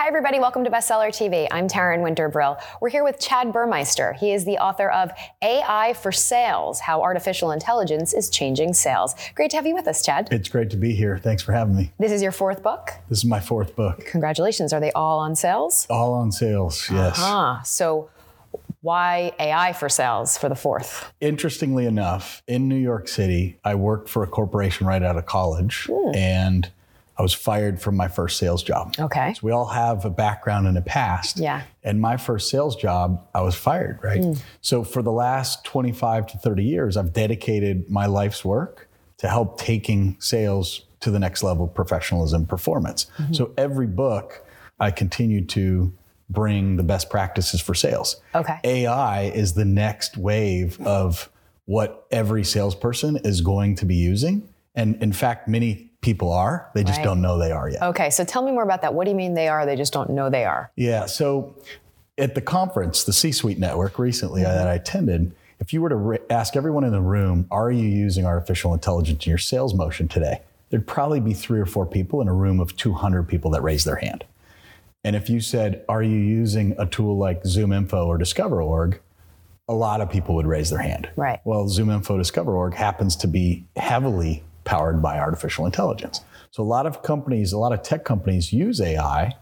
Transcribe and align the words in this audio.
Hi, 0.00 0.06
everybody. 0.08 0.40
Welcome 0.40 0.64
to 0.64 0.70
Bestseller 0.70 1.08
TV. 1.10 1.46
I'm 1.50 1.68
Taryn 1.68 2.02
Winter 2.02 2.30
Brill. 2.30 2.56
We're 2.80 2.88
here 2.88 3.04
with 3.04 3.20
Chad 3.20 3.52
Burmeister. 3.52 4.14
He 4.14 4.32
is 4.32 4.46
the 4.46 4.56
author 4.56 4.90
of 4.90 5.10
AI 5.42 5.92
for 5.92 6.10
Sales 6.10 6.80
How 6.80 7.02
Artificial 7.02 7.50
Intelligence 7.50 8.14
is 8.14 8.30
Changing 8.30 8.72
Sales. 8.72 9.14
Great 9.34 9.50
to 9.50 9.58
have 9.58 9.66
you 9.66 9.74
with 9.74 9.86
us, 9.86 10.02
Chad. 10.02 10.28
It's 10.32 10.48
great 10.48 10.70
to 10.70 10.78
be 10.78 10.94
here. 10.94 11.18
Thanks 11.18 11.42
for 11.42 11.52
having 11.52 11.76
me. 11.76 11.92
This 11.98 12.12
is 12.12 12.22
your 12.22 12.32
fourth 12.32 12.62
book? 12.62 12.92
This 13.10 13.18
is 13.18 13.26
my 13.26 13.40
fourth 13.40 13.76
book. 13.76 14.06
Congratulations. 14.06 14.72
Are 14.72 14.80
they 14.80 14.90
all 14.92 15.18
on 15.18 15.36
sales? 15.36 15.86
All 15.90 16.14
on 16.14 16.32
sales, 16.32 16.88
yes. 16.90 17.16
Ah, 17.18 17.60
so 17.62 18.08
why 18.80 19.32
AI 19.38 19.74
for 19.74 19.90
sales 19.90 20.38
for 20.38 20.48
the 20.48 20.56
fourth? 20.56 21.12
Interestingly 21.20 21.84
enough, 21.84 22.42
in 22.48 22.68
New 22.70 22.74
York 22.74 23.06
City, 23.06 23.58
I 23.62 23.74
worked 23.74 24.08
for 24.08 24.22
a 24.22 24.26
corporation 24.26 24.86
right 24.86 25.02
out 25.02 25.18
of 25.18 25.26
college 25.26 25.84
Hmm. 25.90 26.14
and 26.14 26.70
I 27.20 27.22
was 27.22 27.34
fired 27.34 27.82
from 27.82 27.96
my 27.96 28.08
first 28.08 28.38
sales 28.38 28.62
job. 28.62 28.94
Okay. 28.98 29.34
So 29.34 29.40
we 29.42 29.52
all 29.52 29.66
have 29.66 30.06
a 30.06 30.10
background 30.10 30.66
and 30.66 30.78
a 30.78 30.80
past. 30.80 31.36
Yeah. 31.36 31.64
And 31.82 32.00
my 32.00 32.16
first 32.16 32.48
sales 32.48 32.74
job, 32.74 33.28
I 33.34 33.42
was 33.42 33.54
fired, 33.54 34.00
right? 34.02 34.24
Hmm. 34.24 34.32
So 34.62 34.82
for 34.82 35.02
the 35.02 35.12
last 35.12 35.62
25 35.64 36.28
to 36.28 36.38
30 36.38 36.64
years, 36.64 36.96
I've 36.96 37.12
dedicated 37.12 37.90
my 37.90 38.06
life's 38.06 38.42
work 38.42 38.88
to 39.18 39.28
help 39.28 39.60
taking 39.60 40.16
sales 40.18 40.86
to 41.00 41.10
the 41.10 41.18
next 41.18 41.42
level 41.42 41.66
of 41.66 41.74
professionalism 41.74 42.46
performance. 42.46 43.10
Mm-hmm. 43.18 43.34
So 43.34 43.52
every 43.58 43.86
book, 43.86 44.42
I 44.78 44.90
continue 44.90 45.44
to 45.48 45.92
bring 46.30 46.78
the 46.78 46.84
best 46.84 47.10
practices 47.10 47.60
for 47.60 47.74
sales. 47.74 48.18
Okay. 48.34 48.60
AI 48.64 49.24
is 49.24 49.52
the 49.52 49.66
next 49.66 50.16
wave 50.16 50.80
of 50.86 51.28
what 51.66 52.06
every 52.10 52.44
salesperson 52.44 53.18
is 53.24 53.42
going 53.42 53.74
to 53.74 53.84
be 53.84 53.96
using. 53.96 54.48
And 54.74 55.02
in 55.02 55.12
fact, 55.12 55.48
many 55.48 55.89
people 56.00 56.32
are. 56.32 56.68
They 56.74 56.82
just 56.84 56.98
Right. 56.98 57.04
don't 57.04 57.20
know 57.20 57.38
they 57.38 57.52
are 57.52 57.68
yet. 57.68 57.82
Okay, 57.82 58.10
so 58.10 58.24
tell 58.24 58.42
me 58.42 58.52
more 58.52 58.62
about 58.62 58.82
that. 58.82 58.94
What 58.94 59.04
do 59.04 59.10
you 59.10 59.16
mean 59.16 59.34
they 59.34 59.48
are? 59.48 59.66
They 59.66 59.76
just 59.76 59.92
don't 59.92 60.10
know 60.10 60.30
they 60.30 60.44
are. 60.44 60.70
Yeah. 60.76 61.06
So 61.06 61.54
at 62.18 62.34
the 62.34 62.40
conference, 62.40 63.04
the 63.04 63.12
C 63.12 63.32
Suite 63.32 63.58
Network 63.58 63.98
recently 63.98 64.42
Mm-hmm. 64.42 64.52
that 64.56 64.68
I 64.68 64.74
attended, 64.74 65.32
if 65.58 65.72
you 65.72 65.82
were 65.82 65.90
to 65.90 65.96
re- 65.96 66.18
ask 66.30 66.56
everyone 66.56 66.84
in 66.84 66.92
the 66.92 67.00
room, 67.02 67.46
are 67.50 67.70
you 67.70 67.86
using 67.86 68.24
artificial 68.24 68.72
intelligence 68.72 69.26
in 69.26 69.30
your 69.30 69.38
sales 69.38 69.74
motion 69.74 70.08
today? 70.08 70.40
There'd 70.70 70.86
probably 70.86 71.20
be 71.20 71.34
three 71.34 71.60
or 71.60 71.66
four 71.66 71.84
people 71.84 72.20
in 72.20 72.28
a 72.28 72.32
room 72.32 72.60
of 72.60 72.76
200 72.76 73.24
people 73.28 73.50
that 73.52 73.62
raised 73.62 73.86
their 73.86 73.96
hand. 73.96 74.24
And 75.04 75.16
if 75.16 75.28
you 75.28 75.40
said, 75.40 75.84
are 75.88 76.02
you 76.02 76.16
using 76.18 76.74
a 76.78 76.86
tool 76.86 77.16
like 77.18 77.42
ZoomInfo 77.42 78.06
or 78.06 78.18
DiscoverOrg? 78.18 78.98
A 79.68 79.74
lot 79.74 80.00
of 80.00 80.10
people 80.10 80.34
would 80.34 80.46
raise 80.46 80.70
their 80.70 80.80
hand. 80.80 81.08
Right. 81.16 81.40
Well, 81.44 81.68
Zoom 81.68 81.88
ZoomInfo 81.88 82.18
DiscoverOrg 82.20 82.74
happens 82.74 83.16
to 83.16 83.26
be 83.28 83.64
heavily 83.76 84.42
powered 84.64 85.02
by 85.02 85.18
artificial 85.18 85.66
intelligence. 85.66 86.20
So 86.50 86.62
a 86.62 86.64
lot 86.64 86.86
of 86.86 87.02
companies, 87.02 87.52
a 87.52 87.58
lot 87.58 87.72
of 87.72 87.82
tech 87.82 88.04
companies 88.04 88.52
use 88.52 88.80
AI 88.80 89.34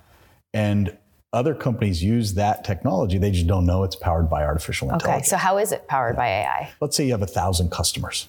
and 0.52 0.96
other 1.32 1.54
companies 1.54 2.02
use 2.02 2.34
that 2.34 2.64
technology. 2.64 3.18
They 3.18 3.30
just 3.30 3.46
don't 3.46 3.66
know 3.66 3.84
it's 3.84 3.96
powered 3.96 4.30
by 4.30 4.44
artificial 4.44 4.90
intelligence. 4.90 5.26
Okay, 5.26 5.28
so 5.28 5.36
how 5.36 5.58
is 5.58 5.72
it 5.72 5.86
powered 5.86 6.16
by 6.16 6.26
AI? 6.26 6.72
Let's 6.80 6.96
say 6.96 7.04
you 7.04 7.12
have 7.12 7.22
a 7.22 7.26
thousand 7.26 7.70
customers. 7.70 8.28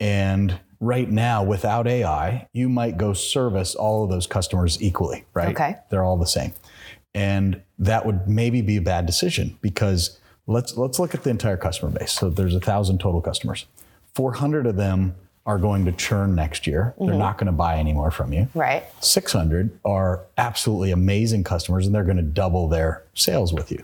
And 0.00 0.60
right 0.80 1.10
now, 1.10 1.42
without 1.42 1.86
AI, 1.86 2.46
you 2.52 2.68
might 2.68 2.98
go 2.98 3.14
service 3.14 3.74
all 3.74 4.04
of 4.04 4.10
those 4.10 4.26
customers 4.26 4.82
equally, 4.82 5.24
right? 5.32 5.48
Okay. 5.48 5.76
They're 5.90 6.04
all 6.04 6.18
the 6.18 6.26
same. 6.26 6.52
And 7.14 7.62
that 7.78 8.04
would 8.04 8.28
maybe 8.28 8.60
be 8.60 8.76
a 8.76 8.82
bad 8.82 9.06
decision 9.06 9.56
because 9.62 10.18
let's 10.46 10.76
let's 10.76 10.98
look 10.98 11.14
at 11.14 11.22
the 11.22 11.30
entire 11.30 11.56
customer 11.56 11.90
base. 11.90 12.12
So 12.12 12.28
there's 12.28 12.54
a 12.54 12.60
thousand 12.60 13.00
total 13.00 13.22
customers. 13.22 13.66
400 14.14 14.66
of 14.66 14.76
them 14.76 15.14
are 15.46 15.58
going 15.58 15.84
to 15.84 15.92
churn 15.92 16.34
next 16.34 16.66
year. 16.66 16.94
They're 16.98 17.08
mm-hmm. 17.08 17.18
not 17.18 17.38
going 17.38 17.46
to 17.46 17.52
buy 17.52 17.78
anymore 17.78 18.10
from 18.10 18.32
you. 18.32 18.48
Right. 18.52 18.84
600 19.00 19.78
are 19.84 20.22
absolutely 20.36 20.90
amazing 20.90 21.44
customers 21.44 21.86
and 21.86 21.94
they're 21.94 22.04
going 22.04 22.16
to 22.16 22.22
double 22.22 22.68
their 22.68 23.04
sales 23.14 23.52
with 23.52 23.70
you. 23.70 23.82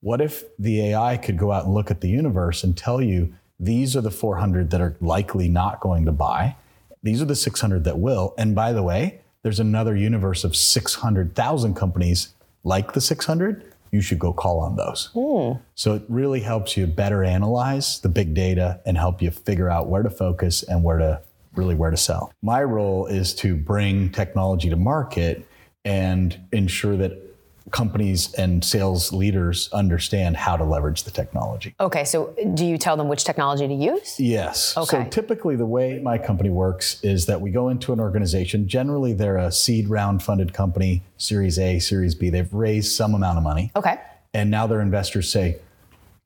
What 0.00 0.20
if 0.20 0.44
the 0.58 0.92
AI 0.92 1.16
could 1.16 1.36
go 1.36 1.52
out 1.52 1.64
and 1.64 1.74
look 1.74 1.90
at 1.90 2.00
the 2.00 2.08
universe 2.08 2.62
and 2.62 2.76
tell 2.76 3.02
you 3.02 3.34
these 3.58 3.96
are 3.96 4.00
the 4.00 4.10
400 4.10 4.70
that 4.70 4.80
are 4.80 4.96
likely 5.00 5.48
not 5.48 5.80
going 5.80 6.06
to 6.06 6.12
buy, 6.12 6.56
these 7.02 7.20
are 7.20 7.26
the 7.26 7.36
600 7.36 7.84
that 7.84 7.98
will, 7.98 8.34
and 8.38 8.54
by 8.54 8.72
the 8.72 8.82
way, 8.82 9.20
there's 9.42 9.60
another 9.60 9.96
universe 9.96 10.44
of 10.44 10.54
600,000 10.54 11.74
companies 11.74 12.34
like 12.62 12.92
the 12.92 13.00
600. 13.00 13.64
You 13.90 14.00
should 14.00 14.18
go 14.18 14.32
call 14.32 14.60
on 14.60 14.76
those. 14.76 15.10
Hmm. 15.14 15.60
So 15.74 15.94
it 15.94 16.02
really 16.08 16.40
helps 16.40 16.76
you 16.76 16.86
better 16.86 17.24
analyze 17.24 18.00
the 18.00 18.08
big 18.08 18.34
data 18.34 18.80
and 18.86 18.96
help 18.96 19.20
you 19.20 19.30
figure 19.30 19.68
out 19.68 19.88
where 19.88 20.02
to 20.02 20.10
focus 20.10 20.62
and 20.62 20.84
where 20.84 20.98
to 20.98 21.22
really 21.54 21.74
where 21.74 21.90
to 21.90 21.96
sell. 21.96 22.32
My 22.42 22.62
role 22.62 23.06
is 23.06 23.34
to 23.36 23.56
bring 23.56 24.10
technology 24.10 24.70
to 24.70 24.76
market 24.76 25.46
and 25.84 26.38
ensure 26.52 26.96
that 26.96 27.29
companies 27.70 28.32
and 28.34 28.64
sales 28.64 29.12
leaders 29.12 29.68
understand 29.72 30.36
how 30.36 30.56
to 30.56 30.64
leverage 30.64 31.04
the 31.04 31.10
technology. 31.10 31.74
Okay, 31.80 32.04
so 32.04 32.34
do 32.54 32.64
you 32.64 32.76
tell 32.78 32.96
them 32.96 33.08
which 33.08 33.24
technology 33.24 33.66
to 33.68 33.74
use? 33.74 34.18
Yes. 34.18 34.76
Okay. 34.76 35.04
So 35.04 35.10
typically, 35.10 35.56
the 35.56 35.66
way 35.66 35.98
my 36.00 36.18
company 36.18 36.50
works 36.50 37.02
is 37.02 37.26
that 37.26 37.40
we 37.40 37.50
go 37.50 37.68
into 37.68 37.92
an 37.92 38.00
organization. 38.00 38.66
Generally, 38.68 39.14
they're 39.14 39.36
a 39.36 39.52
seed 39.52 39.88
round 39.88 40.22
funded 40.22 40.52
company, 40.52 41.02
Series 41.16 41.58
A, 41.58 41.78
Series 41.78 42.14
B. 42.14 42.30
They've 42.30 42.52
raised 42.52 42.92
some 42.92 43.14
amount 43.14 43.38
of 43.38 43.44
money. 43.44 43.70
Okay. 43.76 43.98
And 44.34 44.50
now 44.50 44.66
their 44.66 44.80
investors 44.80 45.30
say, 45.30 45.58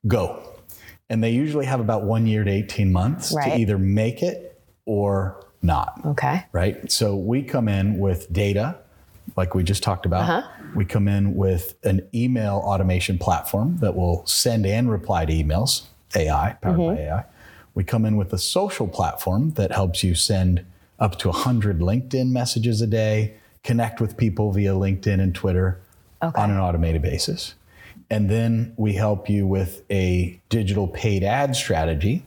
go. 0.07 0.41
And 1.09 1.23
they 1.23 1.31
usually 1.31 1.65
have 1.65 1.79
about 1.79 2.03
one 2.03 2.25
year 2.27 2.43
to 2.43 2.51
18 2.51 2.91
months 2.91 3.31
Right. 3.31 3.51
to 3.53 3.59
either 3.59 3.77
make 3.77 4.23
it 4.23 4.61
or 4.85 5.43
not. 5.61 5.99
Okay. 6.05 6.43
Right. 6.51 6.91
So 6.91 7.15
we 7.15 7.43
come 7.43 7.67
in 7.67 7.99
with 7.99 8.31
data, 8.31 8.77
like 9.35 9.55
we 9.55 9.63
just 9.63 9.83
talked 9.83 10.05
about. 10.05 10.29
Uh-huh. 10.29 10.54
We 10.75 10.85
come 10.85 11.07
in 11.07 11.35
with 11.35 11.75
an 11.83 12.07
email 12.13 12.61
automation 12.65 13.17
platform 13.17 13.77
that 13.77 13.95
will 13.95 14.25
send 14.25 14.65
and 14.65 14.91
reply 14.91 15.25
to 15.25 15.33
emails, 15.33 15.83
AI, 16.15 16.57
powered 16.61 16.77
Mm-hmm. 16.79 16.95
by 16.95 17.01
AI. 17.01 17.23
We 17.73 17.83
come 17.83 18.05
in 18.05 18.17
with 18.17 18.31
a 18.33 18.37
social 18.37 18.87
platform 18.87 19.51
that 19.51 19.71
helps 19.71 20.03
you 20.03 20.15
send 20.15 20.65
up 20.99 21.17
to 21.19 21.29
100 21.29 21.79
LinkedIn 21.79 22.29
messages 22.29 22.81
a 22.81 22.87
day, 22.87 23.35
connect 23.63 23.99
with 23.99 24.15
people 24.17 24.51
via 24.51 24.73
LinkedIn 24.73 25.19
and 25.21 25.33
Twitter 25.33 25.79
Okay. 26.23 26.41
on 26.41 26.49
an 26.49 26.57
automated 26.57 27.01
basis. 27.01 27.55
And 28.09 28.29
then 28.29 28.73
we 28.77 28.93
help 28.93 29.29
you 29.29 29.45
with 29.45 29.81
a 29.91 30.39
digital 30.49 30.87
paid 30.87 31.23
ad 31.23 31.55
strategy 31.55 32.23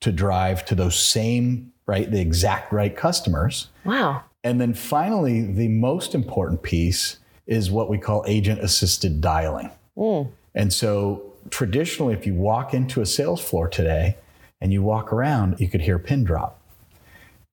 to 0.00 0.10
drive 0.12 0.64
to 0.66 0.74
those 0.74 0.96
same, 0.98 1.72
right, 1.86 2.10
the 2.10 2.20
exact 2.20 2.72
right 2.72 2.96
customers. 2.96 3.68
Wow. 3.84 4.22
And 4.42 4.60
then 4.60 4.72
finally, 4.72 5.42
the 5.42 5.68
most 5.68 6.14
important 6.14 6.62
piece 6.62 7.18
is 7.46 7.70
what 7.70 7.88
we 7.88 7.98
call 7.98 8.24
agent 8.26 8.60
assisted 8.60 9.20
dialing. 9.20 9.70
Hmm. 9.96 10.22
And 10.54 10.72
so 10.72 11.22
traditionally, 11.50 12.14
if 12.14 12.26
you 12.26 12.34
walk 12.34 12.74
into 12.74 13.00
a 13.00 13.06
sales 13.06 13.40
floor 13.40 13.68
today 13.68 14.16
and 14.60 14.72
you 14.72 14.82
walk 14.82 15.12
around, 15.12 15.60
you 15.60 15.68
could 15.68 15.82
hear 15.82 15.96
a 15.96 16.00
pin 16.00 16.24
drop. 16.24 16.60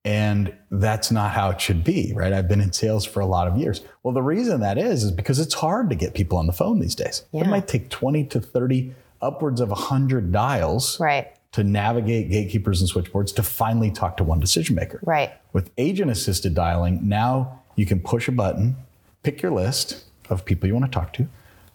And 0.06 0.52
that's 0.70 1.10
not 1.10 1.30
how 1.30 1.48
it 1.50 1.60
should 1.60 1.82
be, 1.82 2.12
right? 2.14 2.32
I've 2.32 2.48
been 2.48 2.60
in 2.60 2.72
sales 2.72 3.06
for 3.06 3.20
a 3.20 3.26
lot 3.26 3.48
of 3.48 3.56
years. 3.56 3.80
Well, 4.02 4.12
the 4.12 4.22
reason 4.22 4.60
that 4.60 4.76
is, 4.76 5.02
is 5.02 5.10
because 5.10 5.38
it's 5.38 5.54
hard 5.54 5.88
to 5.88 5.96
get 5.96 6.12
people 6.12 6.36
on 6.36 6.46
the 6.46 6.52
phone 6.52 6.78
these 6.78 6.94
days. 6.94 7.24
Yeah. 7.32 7.42
It 7.42 7.46
might 7.46 7.66
take 7.66 7.88
20 7.88 8.24
to 8.26 8.40
30, 8.40 8.92
upwards 9.22 9.60
of 9.62 9.70
100 9.70 10.30
dials 10.30 11.00
Right. 11.00 11.32
to 11.52 11.64
navigate 11.64 12.30
gatekeepers 12.30 12.80
and 12.80 12.88
switchboards 12.88 13.32
to 13.32 13.42
finally 13.42 13.90
talk 13.90 14.18
to 14.18 14.24
one 14.24 14.40
decision 14.40 14.76
maker. 14.76 15.00
Right. 15.02 15.32
With 15.54 15.70
agent 15.78 16.10
assisted 16.10 16.54
dialing, 16.54 17.00
now 17.08 17.62
you 17.74 17.86
can 17.86 18.00
push 18.00 18.28
a 18.28 18.32
button, 18.32 18.76
pick 19.24 19.42
your 19.42 19.50
list 19.50 20.04
of 20.30 20.44
people 20.44 20.68
you 20.68 20.74
want 20.74 20.84
to 20.86 20.90
talk 20.90 21.12
to, 21.14 21.26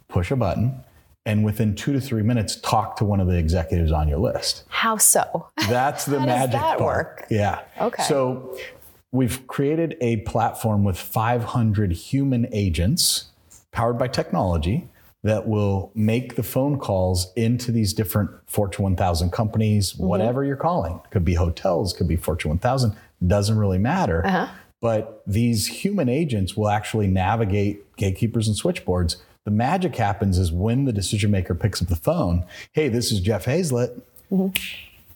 push 0.07 0.31
a 0.31 0.35
button, 0.37 0.81
and 1.25 1.43
within 1.43 1.75
two 1.75 1.91
to 1.93 1.99
three 1.99 2.23
minutes, 2.23 2.55
talk 2.55 2.95
to 2.97 3.05
one 3.05 3.19
of 3.19 3.27
the 3.27 3.37
executives 3.37 3.91
on 3.91 4.07
your 4.07 4.19
list. 4.19 4.63
How 4.69 4.95
so? 4.97 5.49
That's 5.67 6.05
the 6.05 6.19
How 6.19 6.25
does 6.25 6.35
magic 6.35 6.51
that 6.53 6.77
part. 6.79 6.79
work? 7.19 7.27
Yeah. 7.29 7.59
Okay. 7.81 8.03
So 8.03 8.57
we've 9.11 9.45
created 9.47 9.97
a 10.01 10.17
platform 10.17 10.83
with 10.83 10.97
500 10.97 11.91
human 11.91 12.47
agents 12.53 13.25
powered 13.71 13.97
by 13.99 14.07
technology 14.07 14.87
that 15.23 15.45
will 15.47 15.91
make 15.93 16.35
the 16.35 16.43
phone 16.43 16.79
calls 16.79 17.33
into 17.35 17.71
these 17.73 17.93
different 17.93 18.31
Fortune 18.47 18.83
1000 18.83 19.31
companies, 19.31 19.93
Mm-hmm. 19.93 20.03
whatever 20.05 20.45
you're 20.45 20.55
calling. 20.55 21.01
Could 21.11 21.25
be 21.25 21.33
hotels, 21.33 21.91
could 21.93 22.07
be 22.07 22.15
Fortune 22.15 22.49
1000, 22.49 22.95
doesn't 23.27 23.57
really 23.57 23.77
matter. 23.77 24.25
Uh-huh. 24.25 24.47
But 24.81 25.21
these 25.27 25.67
human 25.67 26.07
agents 26.09 26.55
will 26.55 26.69
actually 26.69 27.07
navigate 27.07 27.95
gatekeepers 27.97 28.47
and 28.47 28.55
switchboards. 28.55 29.17
The 29.45 29.51
magic 29.51 29.95
happens 29.95 30.37
is 30.37 30.51
when 30.51 30.85
the 30.85 30.93
decision 30.93 31.31
maker 31.31 31.55
picks 31.55 31.81
up 31.81 31.87
the 31.87 31.95
phone. 31.95 32.45
Hey, 32.71 32.87
this 32.87 33.11
is 33.11 33.19
Jeff 33.19 33.45
Hayzlett. 33.45 34.01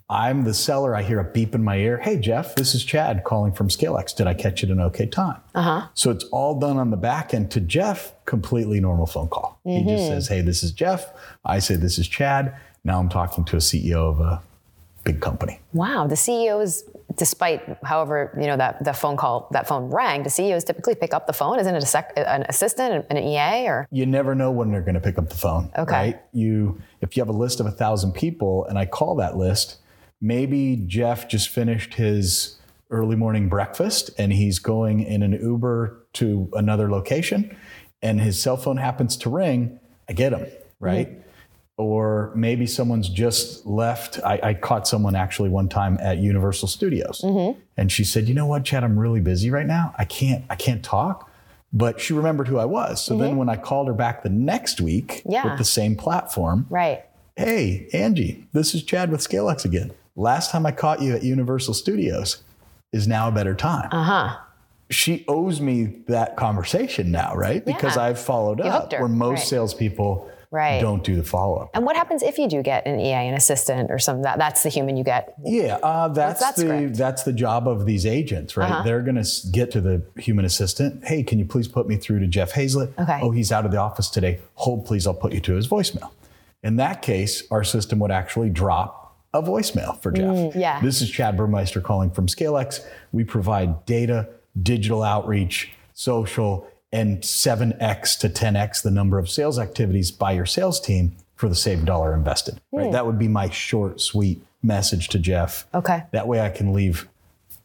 I'm 0.10 0.44
the 0.44 0.54
seller. 0.54 0.96
I 0.96 1.02
hear 1.02 1.20
a 1.20 1.24
beep 1.24 1.56
in 1.56 1.64
my 1.64 1.78
ear. 1.78 1.98
Hey, 1.98 2.18
Jeff, 2.20 2.56
this 2.56 2.76
is 2.76 2.84
Chad 2.84 3.24
calling 3.24 3.54
from 3.54 3.70
ScaleX. 3.70 4.16
Did 4.16 4.28
I 4.28 4.34
catch 4.34 4.64
it 4.64 4.70
in 4.70 4.80
okay 4.80 5.06
time? 5.06 5.40
Uh-huh. 5.56 5.88
So 5.94 6.12
it's 6.12 6.26
all 6.26 6.60
done 6.60 6.78
on 6.78 6.92
the 6.92 6.98
back 6.98 7.34
end 7.34 7.50
to 7.52 7.62
Jeff, 7.62 8.14
completely 8.26 8.80
normal 8.80 9.06
phone 9.06 9.30
call. 9.30 9.60
He 9.64 9.84
just 9.84 10.08
says, 10.08 10.28
Hey, 10.28 10.42
this 10.42 10.62
is 10.62 10.72
Jeff. 10.72 11.12
I 11.46 11.60
say, 11.60 11.76
This 11.76 11.98
is 11.98 12.08
Chad. 12.08 12.56
Now 12.84 13.00
I'm 13.00 13.10
talking 13.10 13.46
to 13.46 13.56
a 13.56 13.60
CEO 13.60 14.10
of 14.10 14.20
a 14.20 14.42
big 15.04 15.22
company. 15.22 15.60
Wow, 15.74 16.08
the 16.08 16.16
CEOs, 16.16 16.84
despite 17.16 17.62
however 17.84 18.36
you 18.40 18.48
know 18.48 18.58
that 18.58 18.84
the 18.84 18.94
phone 18.94 19.18
call 19.18 19.48
that 19.52 19.68
phone 19.68 19.90
rang, 19.90 20.24
the 20.24 20.30
CEOs 20.30 20.64
typically 20.64 20.96
pick 20.96 21.14
up 21.14 21.28
the 21.28 21.34
phone. 21.34 21.60
Isn't 21.60 21.76
it 21.76 21.84
a 21.84 21.86
sec, 21.86 22.14
an 22.16 22.44
assistant, 22.50 23.06
an 23.10 23.18
EA, 23.18 23.68
or 23.68 23.88
you 23.92 24.06
never 24.06 24.36
know 24.36 24.52
when 24.52 24.72
they're 24.72 24.82
going 24.82 24.96
to 24.96 25.02
pick 25.02 25.18
up 25.18 25.30
the 25.30 25.38
phone. 25.38 25.72
Okay. 25.78 25.94
Right? 25.94 26.22
You, 26.32 26.82
if 27.02 27.16
you 27.16 27.22
have 27.22 27.30
a 27.30 27.38
list 27.38 27.60
of 27.60 27.66
a 27.66 27.72
thousand 27.72 28.14
people, 28.14 28.66
and 28.66 28.78
I 28.78 28.86
call 28.86 29.16
that 29.16 29.38
list, 29.38 29.78
maybe 30.22 30.84
Jeff 30.88 31.28
just 31.28 31.50
finished 31.50 31.96
his 31.96 32.58
early 32.90 33.16
morning 33.16 33.50
breakfast, 33.50 34.12
and 34.18 34.32
he's 34.32 34.60
going 34.60 35.02
in 35.02 35.24
an 35.24 35.34
Uber 35.34 36.06
to 36.14 36.50
another 36.54 36.90
location, 36.90 37.56
and 38.02 38.22
his 38.22 38.42
cell 38.42 38.58
phone 38.58 38.78
happens 38.78 39.18
to 39.18 39.30
ring. 39.30 39.80
I 40.08 40.14
get 40.14 40.34
him, 40.34 40.48
right? 40.80 41.10
Mm-hmm. 41.10 41.20
Or 41.78 42.32
maybe 42.36 42.68
someone's 42.68 43.10
just 43.10 43.66
left. 43.66 44.20
I, 44.24 44.40
I 44.44 44.54
caught 44.54 44.88
someone 44.88 45.16
actually 45.16 45.50
one 45.50 45.68
time 45.70 45.98
at 46.00 46.20
Universal 46.20 46.68
Studios, 46.68 47.24
and 47.78 47.92
she 47.92 48.04
said, 48.04 48.28
"You 48.28 48.36
know 48.36 48.46
what, 48.46 48.64
Chad? 48.64 48.84
I'm 48.84 48.98
really 49.00 49.22
busy 49.22 49.50
right 49.50 49.66
now. 49.66 49.94
I 49.98 50.06
can't. 50.06 50.46
I 50.52 50.56
can't 50.56 50.84
talk." 50.84 51.32
But 51.76 52.00
she 52.00 52.14
remembered 52.14 52.48
who 52.48 52.60
I 52.60 52.66
was. 52.66 53.04
So 53.04 53.18
then, 53.18 53.38
when 53.38 53.50
I 53.50 53.56
called 53.56 53.88
her 53.88 53.94
back 53.96 54.22
the 54.22 54.30
next 54.30 54.80
week 54.82 55.24
Yeah. 55.26 55.50
with 55.50 55.58
the 55.58 55.64
same 55.66 55.96
platform, 55.96 56.68
right? 56.70 57.04
hey, 57.36 57.88
Angie, 57.92 58.46
this 58.54 58.76
is 58.76 58.84
Chad 58.84 59.10
with 59.10 59.22
ScaleX 59.28 59.66
again. 59.66 59.92
Last 60.16 60.52
time 60.52 60.68
I 60.68 60.72
caught 60.72 61.02
you 61.02 61.16
at 61.16 61.24
Universal 61.24 61.74
Studios 61.74 62.44
is 62.92 63.08
now 63.08 63.28
a 63.28 63.32
better 63.32 63.56
time. 63.56 63.90
Uh 63.92 64.04
huh. 64.04 64.38
She 64.92 65.26
owes 65.28 65.60
me 65.60 65.86
that 66.08 66.36
conversation 66.38 67.12
now, 67.12 67.34
right? 67.36 67.66
Because 67.66 67.96
Yeah. 67.96 68.04
I've 68.04 68.20
followed 68.20 68.60
You 68.60 68.66
up 68.66 68.92
where 68.92 69.08
most 69.08 69.40
right. 69.40 69.48
salespeople 69.48 70.30
Right. 70.54 70.80
don't 70.80 71.04
do 71.04 71.16
the 71.16 71.24
follow 71.24 71.58
up. 71.58 71.72
And 71.74 71.84
what 71.84 71.96
happens 71.96 72.22
if 72.22 72.38
you 72.38 72.48
do 72.48 72.62
get 72.62 72.86
an 72.86 73.00
EA, 73.00 73.28
an 73.28 73.34
assistant, 73.34 73.90
or 73.90 73.98
some 73.98 74.22
that 74.22 74.38
that's 74.38 74.62
the 74.62 74.70
human 74.70 74.96
you 74.96 75.04
get? 75.04 75.34
Yeah, 75.44 75.80
uh, 75.82 76.10
that's 76.10 76.42
that 76.42 76.56
the 76.56 76.62
script? 76.62 76.84
Uh-huh. 76.84 76.94
that's 76.96 77.24
the 77.24 77.34
job 77.34 77.68
of 77.68 77.88
these 77.88 78.06
agents, 78.06 78.56
right? 78.56 78.84
They're 78.84 79.02
going 79.02 79.22
to 79.22 79.48
get 79.52 79.72
to 79.72 79.82
the 79.82 80.04
human 80.18 80.46
assistant. 80.46 81.04
Hey, 81.04 81.24
can 81.24 81.40
you 81.40 81.46
please 81.46 81.68
put 81.68 81.88
me 81.88 81.98
through 81.98 82.20
to 82.20 82.28
Jeff 82.28 82.54
Hayzlett? 82.54 82.94
Okay. 83.00 83.20
Oh, 83.24 83.32
he's 83.32 83.52
out 83.52 83.66
of 83.66 83.72
the 83.72 83.78
office 83.78 84.12
today. 84.12 84.40
Hold, 84.54 84.86
please. 84.86 85.08
I'll 85.08 85.16
put 85.16 85.34
you 85.34 85.40
to 85.42 85.56
his 85.56 85.68
voicemail. 85.68 86.12
In 86.62 86.76
that 86.76 87.02
case, 87.02 87.44
our 87.50 87.64
system 87.64 87.98
would 88.00 88.12
actually 88.12 88.52
drop 88.52 89.18
a 89.34 89.42
voicemail 89.42 90.00
for 90.04 90.12
Jeff. 90.12 90.36
Mm, 90.36 90.56
yeah. 90.56 90.80
This 90.82 91.02
is 91.02 91.10
Chad 91.10 91.36
Burmeister 91.36 91.82
calling 91.82 92.12
from 92.12 92.28
ScaleX. 92.28 92.86
We 93.12 93.24
provide 93.24 93.86
data, 93.88 94.30
digital 94.62 95.02
outreach, 95.02 95.72
social, 95.94 96.68
and 96.94 97.22
7x 97.22 98.20
to 98.20 98.30
10x 98.30 98.84
the 98.84 98.92
number 98.92 99.18
of 99.18 99.30
sales 99.30 99.60
activities 99.60 100.12
by 100.12 100.32
your 100.32 100.46
sales 100.46 100.80
team 100.80 101.14
for 101.36 101.50
the 101.50 101.56
same 101.56 101.84
dollar 101.84 102.14
invested. 102.14 102.62
Right? 102.72 102.92
That 102.92 103.06
would 103.06 103.18
be 103.20 103.28
my 103.28 103.50
short, 103.50 104.00
sweet 104.00 104.42
message 104.62 105.10
to 105.10 105.20
Jeff. 105.20 105.66
Okay. 105.74 106.04
That 106.12 106.28
way 106.28 106.40
I 106.40 106.50
can 106.50 106.72
leave 106.72 107.10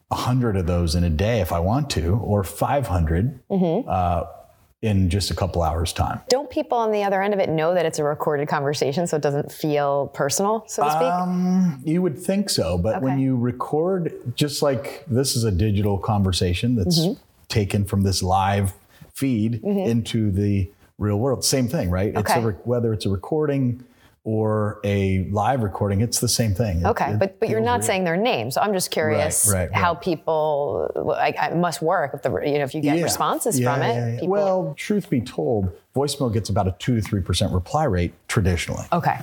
100 0.07 0.57
of 0.57 0.65
those 0.65 0.95
in 0.95 1.03
a 1.03 1.09
day 1.09 1.39
if 1.39 1.51
I 1.53 1.59
want 1.59 1.89
to, 1.91 2.15
or 2.15 2.43
500 2.43 3.39
uh, 3.87 4.23
in 4.81 5.09
just 5.09 5.29
a 5.29 5.35
couple 5.35 5.61
hours' 5.61 5.93
time. 5.93 6.21
Don't 6.29 6.49
people 6.49 6.77
on 6.79 6.91
the 6.91 7.03
other 7.03 7.21
end 7.21 7.33
of 7.35 7.39
it 7.39 7.49
know 7.49 7.75
that 7.75 7.85
it's 7.85 7.99
a 7.99 8.03
recorded 8.03 8.47
conversation, 8.47 9.05
so 9.05 9.17
it 9.17 9.21
doesn't 9.21 9.51
feel 9.51 10.07
personal, 10.07 10.63
so 10.67 10.83
to 10.83 10.89
speak? 10.89 11.03
Um, 11.03 11.81
you 11.85 12.01
would 12.01 12.17
think 12.17 12.49
so, 12.49 12.77
but 12.79 13.01
when 13.03 13.19
you 13.19 13.37
record, 13.37 14.13
just 14.35 14.63
like 14.63 15.05
this 15.05 15.35
is 15.35 15.43
a 15.43 15.51
digital 15.51 15.97
conversation 15.99 16.75
that's 16.75 16.99
Mm-hmm. 16.99 17.21
taken 17.49 17.85
from 17.85 18.01
this 18.01 18.23
live 18.23 18.73
feed 19.19 19.61
mm-hmm. 19.61 19.79
into 19.89 20.31
the 20.31 20.69
real 20.97 21.17
world, 21.19 21.43
same 21.43 21.67
thing, 21.67 21.89
right? 21.89 22.13
It's 22.15 22.31
a 22.31 22.39
Okay. 22.39 22.57
whether 22.63 22.93
it's 22.93 23.05
a 23.05 23.09
recording 23.09 23.83
or 24.25 24.79
a 24.83 25.23
live 25.31 25.61
recording, 25.63 26.01
it's 26.01 26.19
the 26.19 26.27
same 26.27 26.53
thing. 26.53 26.79
It- 26.81 26.85
Okay, 26.87 27.11
it 27.11 27.19
but 27.19 27.39
but 27.39 27.49
you're 27.49 27.61
not 27.61 27.79
real. 27.79 27.87
saying 27.87 28.03
their 28.03 28.17
names, 28.17 28.55
so 28.55 28.61
I'm 28.61 28.73
just 28.73 28.91
curious 28.91 29.49
right, 29.53 29.71
how 29.73 29.93
right. 29.93 30.01
people 30.01 30.91
like 30.95 31.35
it 31.41 31.55
must 31.55 31.81
work 31.81 32.11
if 32.13 32.21
the 32.21 32.29
you 32.45 32.57
know 32.57 32.63
if 32.63 32.73
you 32.75 32.81
get 32.81 32.97
Yeah. 32.97 33.03
responses 33.03 33.59
Yeah, 33.59 33.73
from 33.73 33.83
it. 33.83 33.93
yeah, 33.95 34.07
yeah. 34.07 34.13
People, 34.19 34.27
Well, 34.29 34.73
truth 34.77 35.09
be 35.09 35.21
told, 35.21 35.71
voicemail 35.95 36.31
gets 36.33 36.49
about 36.49 36.67
a 36.67 36.75
two 36.79 36.95
to 36.95 37.01
three 37.01 37.21
percent 37.21 37.51
reply 37.53 37.85
rate 37.85 38.13
traditionally. 38.27 38.85
okay, 38.93 39.17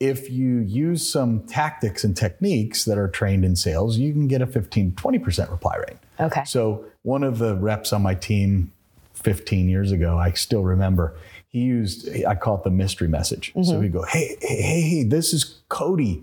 If 0.00 0.30
you 0.30 0.58
use 0.58 1.08
some 1.08 1.40
tactics 1.46 2.04
and 2.04 2.16
techniques 2.16 2.84
that 2.86 2.98
are 2.98 3.08
trained 3.08 3.44
in 3.44 3.54
sales, 3.56 3.98
you 3.98 4.12
can 4.12 4.26
get 4.28 4.40
a 4.42 4.46
15, 4.46 4.92
20% 4.92 5.50
reply 5.50 5.76
rate. 5.76 5.98
Okay. 6.18 6.42
So 6.44 6.84
one 7.02 7.22
of 7.22 7.38
the 7.38 7.54
reps 7.56 7.92
on 7.92 8.02
my 8.02 8.14
team 8.14 8.72
15 9.22 9.68
years 9.68 9.92
ago, 9.92 10.18
I 10.18 10.32
still 10.32 10.62
remember, 10.62 11.16
he 11.48 11.60
used, 11.60 12.08
I 12.24 12.34
call 12.34 12.56
it 12.56 12.64
the 12.64 12.70
mystery 12.70 13.08
message. 13.08 13.50
Mm-hmm. 13.50 13.64
So 13.64 13.80
he'd 13.80 13.92
go, 13.92 14.02
hey, 14.02 14.36
hey, 14.40 14.62
hey, 14.62 14.80
hey, 14.80 15.04
this 15.04 15.32
is 15.32 15.60
Cody 15.68 16.22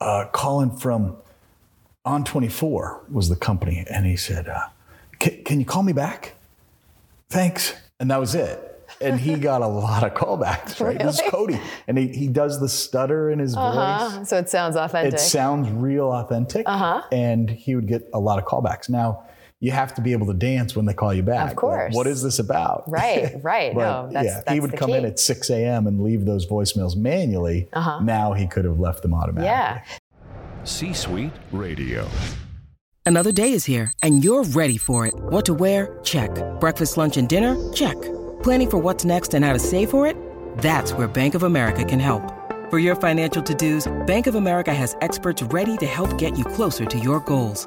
uh, 0.00 0.26
calling 0.32 0.76
from 0.76 1.16
ON24 2.06 3.10
was 3.10 3.28
the 3.28 3.36
company. 3.36 3.84
And 3.90 4.06
he 4.06 4.16
said, 4.16 4.48
uh, 4.48 4.68
can, 5.18 5.58
you 5.60 5.66
call 5.66 5.82
me 5.82 5.92
back? 5.92 6.34
Thanks. 7.28 7.74
And 8.00 8.10
that 8.10 8.20
was 8.20 8.34
it. 8.34 8.64
And 9.00 9.18
he 9.18 9.34
got 9.38 9.62
a 9.62 9.66
lot 9.66 10.04
of 10.04 10.14
callbacks, 10.14 10.80
right? 10.80 10.98
This 10.98 11.20
is 11.20 11.30
Cody. 11.30 11.60
And 11.86 11.98
he, 11.98 12.08
he 12.08 12.28
does 12.28 12.60
the 12.60 12.68
stutter 12.68 13.30
in 13.30 13.38
his 13.38 13.54
voice. 13.54 13.62
uh, 13.62 14.24
so 14.24 14.38
it 14.38 14.48
sounds 14.48 14.76
authentic. 14.76 15.14
It 15.14 15.20
sounds 15.20 15.68
real 15.70 16.10
authentic. 16.12 16.68
Uh-huh. 16.68 17.02
And 17.12 17.50
he 17.50 17.74
would 17.74 17.86
get 17.86 18.08
a 18.14 18.20
lot 18.20 18.38
of 18.38 18.44
callbacks. 18.44 18.88
Now, 18.88 19.24
you 19.60 19.72
have 19.72 19.94
to 19.94 20.00
be 20.00 20.12
able 20.12 20.26
to 20.28 20.34
dance 20.34 20.76
when 20.76 20.86
they 20.86 20.94
call 20.94 21.12
you 21.12 21.22
back. 21.22 21.50
Of 21.50 21.56
course. 21.56 21.88
Like, 21.90 21.96
what 21.96 22.06
is 22.06 22.22
this 22.22 22.38
about? 22.38 22.84
Right, 22.88 23.34
right. 23.42 23.74
but 23.74 23.80
No, 23.80 24.08
that's- 24.12 24.42
yeah, 24.46 24.52
he 24.54 24.60
would 24.60 24.70
the 24.72 24.76
come 24.76 24.90
in 24.90 25.04
at 25.04 25.18
6 25.18 25.50
a.m. 25.50 25.86
and 25.86 26.02
leave 26.02 26.24
those 26.24 26.46
voicemails 26.46 26.96
manually. 26.96 27.68
Uh-huh. 27.72 28.00
Now 28.00 28.32
he 28.34 28.46
could 28.46 28.64
have 28.64 28.78
left 28.78 29.02
them 29.02 29.14
automatically. 29.14 29.46
yeah. 29.46 29.82
C 30.64 30.92
Suite 30.92 31.32
Radio. 31.52 32.06
Another 33.06 33.32
day 33.32 33.52
is 33.52 33.64
here, 33.64 33.90
and 34.02 34.22
you're 34.22 34.44
ready 34.44 34.76
for 34.76 35.06
it. 35.06 35.14
What 35.16 35.46
to 35.46 35.54
wear? 35.54 35.98
Check. 36.04 36.30
Breakfast, 36.60 36.96
lunch, 36.98 37.16
and 37.16 37.26
dinner? 37.28 37.56
Check. 37.72 37.96
Planning 38.42 38.70
for 38.70 38.76
what's 38.78 39.04
next 39.06 39.32
and 39.34 39.44
how 39.44 39.54
to 39.54 39.58
save 39.58 39.88
for 39.90 40.06
it? 40.06 40.14
That's 40.58 40.92
where 40.92 41.08
Bank 41.08 41.34
of 41.34 41.42
America 41.44 41.84
can 41.86 42.00
help. 42.00 42.22
For 42.68 42.78
your 42.78 42.94
financial 42.96 43.42
to-dos, 43.42 43.90
Bank 44.06 44.26
of 44.26 44.34
America 44.34 44.74
has 44.74 44.94
experts 45.00 45.42
ready 45.44 45.78
to 45.78 45.86
help 45.86 46.18
get 46.18 46.36
you 46.36 46.44
closer 46.44 46.84
to 46.84 46.98
your 46.98 47.20
goals. 47.20 47.66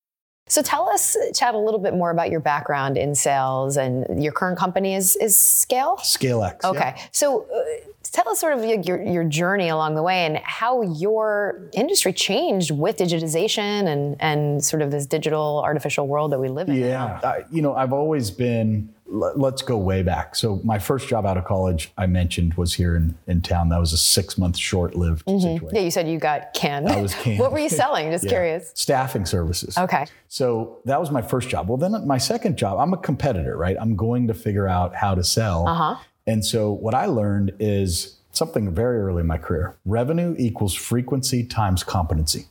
So 0.51 0.61
tell 0.61 0.89
us, 0.89 1.15
Chad, 1.33 1.55
a 1.55 1.57
little 1.57 1.79
bit 1.79 1.93
more 1.93 2.11
about 2.11 2.29
your 2.29 2.41
background 2.41 2.97
in 2.97 3.15
sales 3.15 3.77
and 3.77 4.21
your 4.21 4.33
current 4.33 4.59
company 4.59 4.95
is 4.95 5.15
is 5.15 5.37
Scale. 5.37 5.95
ScaleX. 6.01 6.57
yeah. 6.63 6.69
Okay, 6.69 7.01
so 7.13 7.43
uh, 7.43 7.87
Tell 8.11 8.27
us 8.27 8.41
sort 8.41 8.57
of 8.57 8.85
your, 8.85 9.01
your 9.01 9.23
journey 9.23 9.69
along 9.69 9.95
the 9.95 10.03
way 10.03 10.25
and 10.25 10.37
how 10.43 10.81
your 10.81 11.61
industry 11.71 12.11
changed 12.11 12.69
with 12.69 12.97
digitization 12.97 13.87
and, 13.87 14.17
and 14.19 14.61
sort 14.61 14.81
of 14.81 14.91
this 14.91 15.05
digital 15.05 15.61
artificial 15.63 16.07
world 16.07 16.33
that 16.33 16.39
we 16.39 16.49
live 16.49 16.67
in. 16.67 16.75
Yeah. 16.75 17.21
I, 17.23 17.45
you 17.49 17.61
know, 17.61 17.73
I've 17.73 17.93
always 17.93 18.29
been, 18.29 18.93
let's 19.11 19.61
go 19.61 19.77
way 19.77 20.01
back. 20.01 20.35
So, 20.35 20.61
my 20.63 20.79
first 20.79 21.07
job 21.07 21.25
out 21.25 21.37
of 21.37 21.45
college, 21.45 21.91
I 21.97 22.07
mentioned, 22.07 22.53
was 22.55 22.73
here 22.73 22.95
in, 22.95 23.17
in 23.27 23.41
town. 23.41 23.69
That 23.69 23.79
was 23.79 23.93
a 23.93 23.97
six 23.97 24.37
month 24.37 24.57
short 24.57 24.95
lived 24.95 25.25
mm-hmm. 25.25 25.39
situation. 25.39 25.75
Yeah, 25.75 25.81
you 25.81 25.91
said 25.91 26.07
you 26.07 26.17
got 26.17 26.53
canned. 26.53 26.87
I 26.87 27.01
was 27.01 27.13
canned. 27.21 27.39
what 27.39 27.51
were 27.51 27.59
you 27.59 27.69
selling? 27.69 28.11
Just 28.11 28.23
yeah. 28.25 28.29
curious. 28.29 28.71
Staffing 28.75 29.25
services. 29.25 29.77
Okay. 29.77 30.05
So, 30.27 30.79
that 30.85 30.99
was 30.99 31.11
my 31.11 31.21
first 31.21 31.49
job. 31.49 31.67
Well, 31.67 31.77
then 31.77 32.07
my 32.07 32.17
second 32.17 32.57
job, 32.57 32.79
I'm 32.79 32.93
a 32.93 32.97
competitor, 32.97 33.57
right? 33.57 33.75
I'm 33.79 33.95
going 33.95 34.27
to 34.27 34.33
figure 34.33 34.67
out 34.67 34.95
how 34.95 35.15
to 35.15 35.23
sell. 35.23 35.67
Uh-huh. 35.67 35.97
And 36.25 36.45
so, 36.45 36.71
what 36.71 36.95
I 36.95 37.05
learned 37.05 37.53
is 37.59 38.17
something 38.31 38.73
very 38.73 38.99
early 38.99 39.21
in 39.21 39.27
my 39.27 39.37
career 39.37 39.75
revenue 39.85 40.35
equals 40.39 40.73
frequency 40.73 41.43
times 41.43 41.83
competency. 41.83 42.45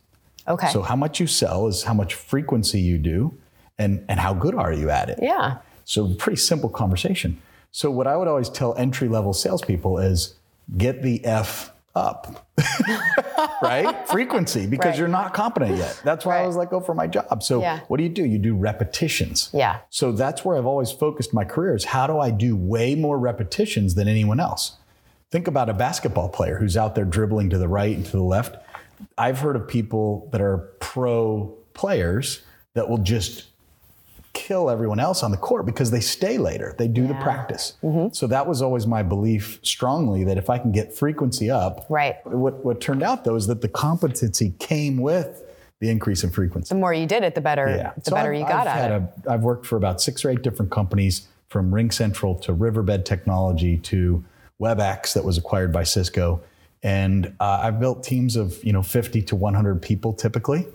Okay. 0.47 0.69
So, 0.69 0.83
how 0.83 0.97
much 0.97 1.21
you 1.21 1.27
sell 1.27 1.67
is 1.69 1.85
how 1.85 1.95
much 1.95 2.15
frequency 2.15 2.81
you 2.81 2.99
do, 2.99 3.39
and, 3.79 4.05
and 4.09 4.21
how 4.21 4.35
good 4.35 4.55
are 4.55 4.73
you 4.73 4.91
at 4.91 5.09
it? 5.09 5.19
Yeah. 5.23 5.59
So, 5.91 6.07
pretty 6.15 6.37
simple 6.37 6.69
conversation. 6.69 7.43
So, 7.73 7.91
what 7.91 8.07
I 8.07 8.17
would 8.17 8.29
always 8.29 8.49
tell 8.49 8.77
entry 8.77 9.09
level 9.09 9.33
salespeople 9.33 9.99
is 9.99 10.37
get 10.79 11.03
the 11.03 11.25
F 11.25 11.73
up, 11.97 12.49
right? 13.61 14.07
Frequency, 14.09 14.69
because 14.69 14.91
right. 14.91 14.99
you're 15.01 15.09
not 15.09 15.35
competent 15.35 15.79
yet. 15.79 16.01
That's 16.05 16.25
why 16.25 16.37
right. 16.37 16.45
I 16.45 16.47
was 16.47 16.55
let 16.55 16.71
go 16.71 16.79
for 16.79 16.95
my 16.95 17.09
job. 17.09 17.43
So, 17.43 17.61
yeah. 17.61 17.81
what 17.89 17.97
do 17.97 18.05
you 18.05 18.09
do? 18.09 18.25
You 18.25 18.39
do 18.39 18.55
repetitions. 18.55 19.51
Yeah. 19.53 19.81
So, 19.91 20.13
that's 20.13 20.45
where 20.45 20.57
I've 20.57 20.65
always 20.65 20.93
focused 20.93 21.35
my 21.35 21.45
career 21.45 21.75
is 21.75 21.87
how 21.87 22.07
do 22.07 22.21
I 22.21 22.31
do 22.31 22.55
way 22.55 22.95
more 22.95 23.19
repetitions 23.19 23.97
than 23.97 24.07
anyone 24.07 24.39
else? 24.39 24.77
Think 25.33 25.49
about 25.49 25.69
a 25.69 25.75
basketball 25.75 26.29
player 26.29 26.59
who's 26.59 26.77
out 26.77 26.95
there 26.95 27.05
dribbling 27.05 27.51
to 27.51 27.59
the 27.59 27.67
right 27.67 27.97
and 27.97 28.07
to 28.07 28.13
the 28.13 28.23
left. 28.23 28.55
I've 29.19 29.41
heard 29.41 29.57
of 29.57 29.67
people 29.67 30.29
that 30.31 30.41
are 30.41 30.71
pro 30.79 31.57
players 31.75 32.43
that 32.75 32.89
will 32.89 32.99
just 32.99 33.50
kill 34.33 34.71
everyone 34.71 35.01
else 35.01 35.23
on 35.23 35.31
the 35.31 35.37
court 35.37 35.67
because 35.67 35.91
they 35.91 36.01
stay 36.01 36.39
later. 36.39 36.75
They 36.79 36.89
do 36.89 37.03
yeah. 37.03 37.09
the 37.09 37.15
practice. 37.15 37.75
Mm-hmm. 37.83 38.13
So 38.13 38.27
that 38.27 38.47
was 38.47 38.63
always 38.63 38.87
my 38.87 39.03
belief 39.03 39.59
strongly 39.63 40.25
that 40.25 40.39
if 40.39 40.49
I 40.51 40.59
can 40.59 40.73
get 40.73 40.97
frequency 40.97 41.51
up, 41.51 41.87
right. 41.89 42.17
What 42.27 42.65
what 42.65 42.81
turned 42.81 43.03
out 43.03 43.25
though 43.25 43.37
is 43.37 43.47
that 43.47 43.61
the 43.61 43.69
competency 43.69 44.55
came 44.59 44.99
with 44.99 45.45
the 45.81 45.89
increase 45.89 46.23
in 46.23 46.31
frequency. 46.31 46.75
The 46.75 46.81
more 46.81 46.93
you 46.93 47.07
did 47.07 47.23
it, 47.23 47.35
the 47.35 47.41
better 47.41 47.69
yeah. 47.69 47.93
the 47.97 48.11
so 48.11 48.17
better 48.17 48.33
I've, 48.33 48.41
you 48.41 48.47
got 48.47 48.67
I've 48.67 48.77
at 48.77 48.91
it. 48.91 49.03
A, 49.27 49.33
I've 49.33 49.43
worked 49.43 49.67
for 49.67 49.77
about 49.77 50.01
six 50.01 50.25
or 50.25 50.31
eight 50.31 50.43
different 50.43 50.71
companies, 50.71 51.27
from 51.51 51.73
RingCentral 51.73 52.41
to 52.43 52.53
Riverbed 52.53 53.05
Technology 53.05 53.77
to 53.79 54.25
WebEx 54.61 55.15
that 55.15 55.25
was 55.25 55.37
acquired 55.37 55.73
by 55.73 55.83
Cisco, 55.83 56.41
and 56.83 57.35
uh, 57.41 57.61
I've 57.63 57.81
built 57.81 58.05
teams 58.05 58.37
of 58.37 58.63
you 58.65 58.73
know 58.73 58.83
50 58.83 59.23
to 59.23 59.37
100 59.37 59.83
people 59.83 60.13
typically, 60.13 60.67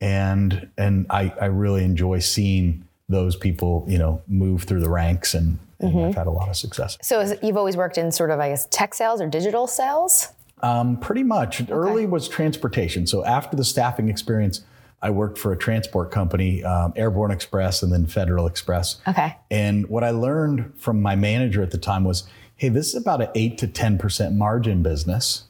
and 0.00 0.68
and 0.76 1.06
I, 1.08 1.32
I 1.40 1.46
really 1.46 1.84
enjoy 1.84 2.18
seeing 2.18 2.85
those 3.08 3.36
people, 3.36 3.84
you 3.88 3.98
know, 3.98 4.22
move 4.26 4.64
through 4.64 4.80
the 4.80 4.90
ranks 4.90 5.34
and, 5.34 5.58
and 5.78 5.92
mm-hmm. 5.92 6.08
I've 6.08 6.14
had 6.14 6.26
a 6.26 6.30
lot 6.30 6.48
of 6.48 6.56
success. 6.56 6.98
So 7.02 7.20
is, 7.20 7.36
you've 7.42 7.56
always 7.56 7.76
worked 7.76 7.98
in 7.98 8.10
sort 8.10 8.30
of, 8.30 8.40
I 8.40 8.48
guess, 8.48 8.66
tech 8.70 8.94
sales 8.94 9.20
or 9.20 9.28
digital 9.28 9.66
sales? 9.66 10.28
Um, 10.62 10.96
pretty 10.96 11.22
much. 11.22 11.60
Okay. 11.60 11.72
Early 11.72 12.06
was 12.06 12.28
transportation. 12.28 13.06
So 13.06 13.24
after 13.24 13.56
the 13.56 13.64
staffing 13.64 14.08
experience, 14.08 14.62
I 15.02 15.10
worked 15.10 15.38
for 15.38 15.52
a 15.52 15.56
transport 15.56 16.10
company, 16.10 16.64
um, 16.64 16.92
Airborne 16.96 17.30
Express 17.30 17.82
and 17.82 17.92
then 17.92 18.06
Federal 18.06 18.46
Express. 18.46 18.96
Okay. 19.06 19.36
And 19.50 19.86
what 19.88 20.02
I 20.02 20.10
learned 20.10 20.72
from 20.78 21.02
my 21.02 21.14
manager 21.14 21.62
at 21.62 21.70
the 21.70 21.78
time 21.78 22.04
was, 22.04 22.24
hey, 22.56 22.70
this 22.70 22.88
is 22.88 22.94
about 22.94 23.20
an 23.20 23.28
eight 23.34 23.58
to 23.58 23.68
10% 23.68 24.34
margin 24.34 24.82
business. 24.82 25.44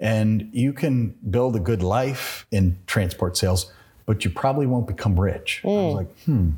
And 0.00 0.48
you 0.52 0.72
can 0.72 1.14
build 1.30 1.56
a 1.56 1.60
good 1.60 1.82
life 1.82 2.46
in 2.50 2.78
transport 2.86 3.36
sales, 3.36 3.72
but 4.06 4.24
you 4.24 4.30
probably 4.30 4.66
won't 4.66 4.86
become 4.86 5.18
rich. 5.18 5.62
Mm. 5.64 5.68
I 5.68 5.72
was 5.72 5.92
mm. 5.92 5.96
like, 5.96 6.20
hmm, 6.24 6.50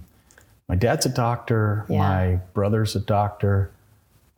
my 0.71 0.77
dad's 0.77 1.05
a 1.05 1.09
doctor. 1.09 1.85
Yeah. 1.89 1.99
My 1.99 2.41
brother's 2.55 2.95
a 2.95 3.01
doctor. 3.01 3.73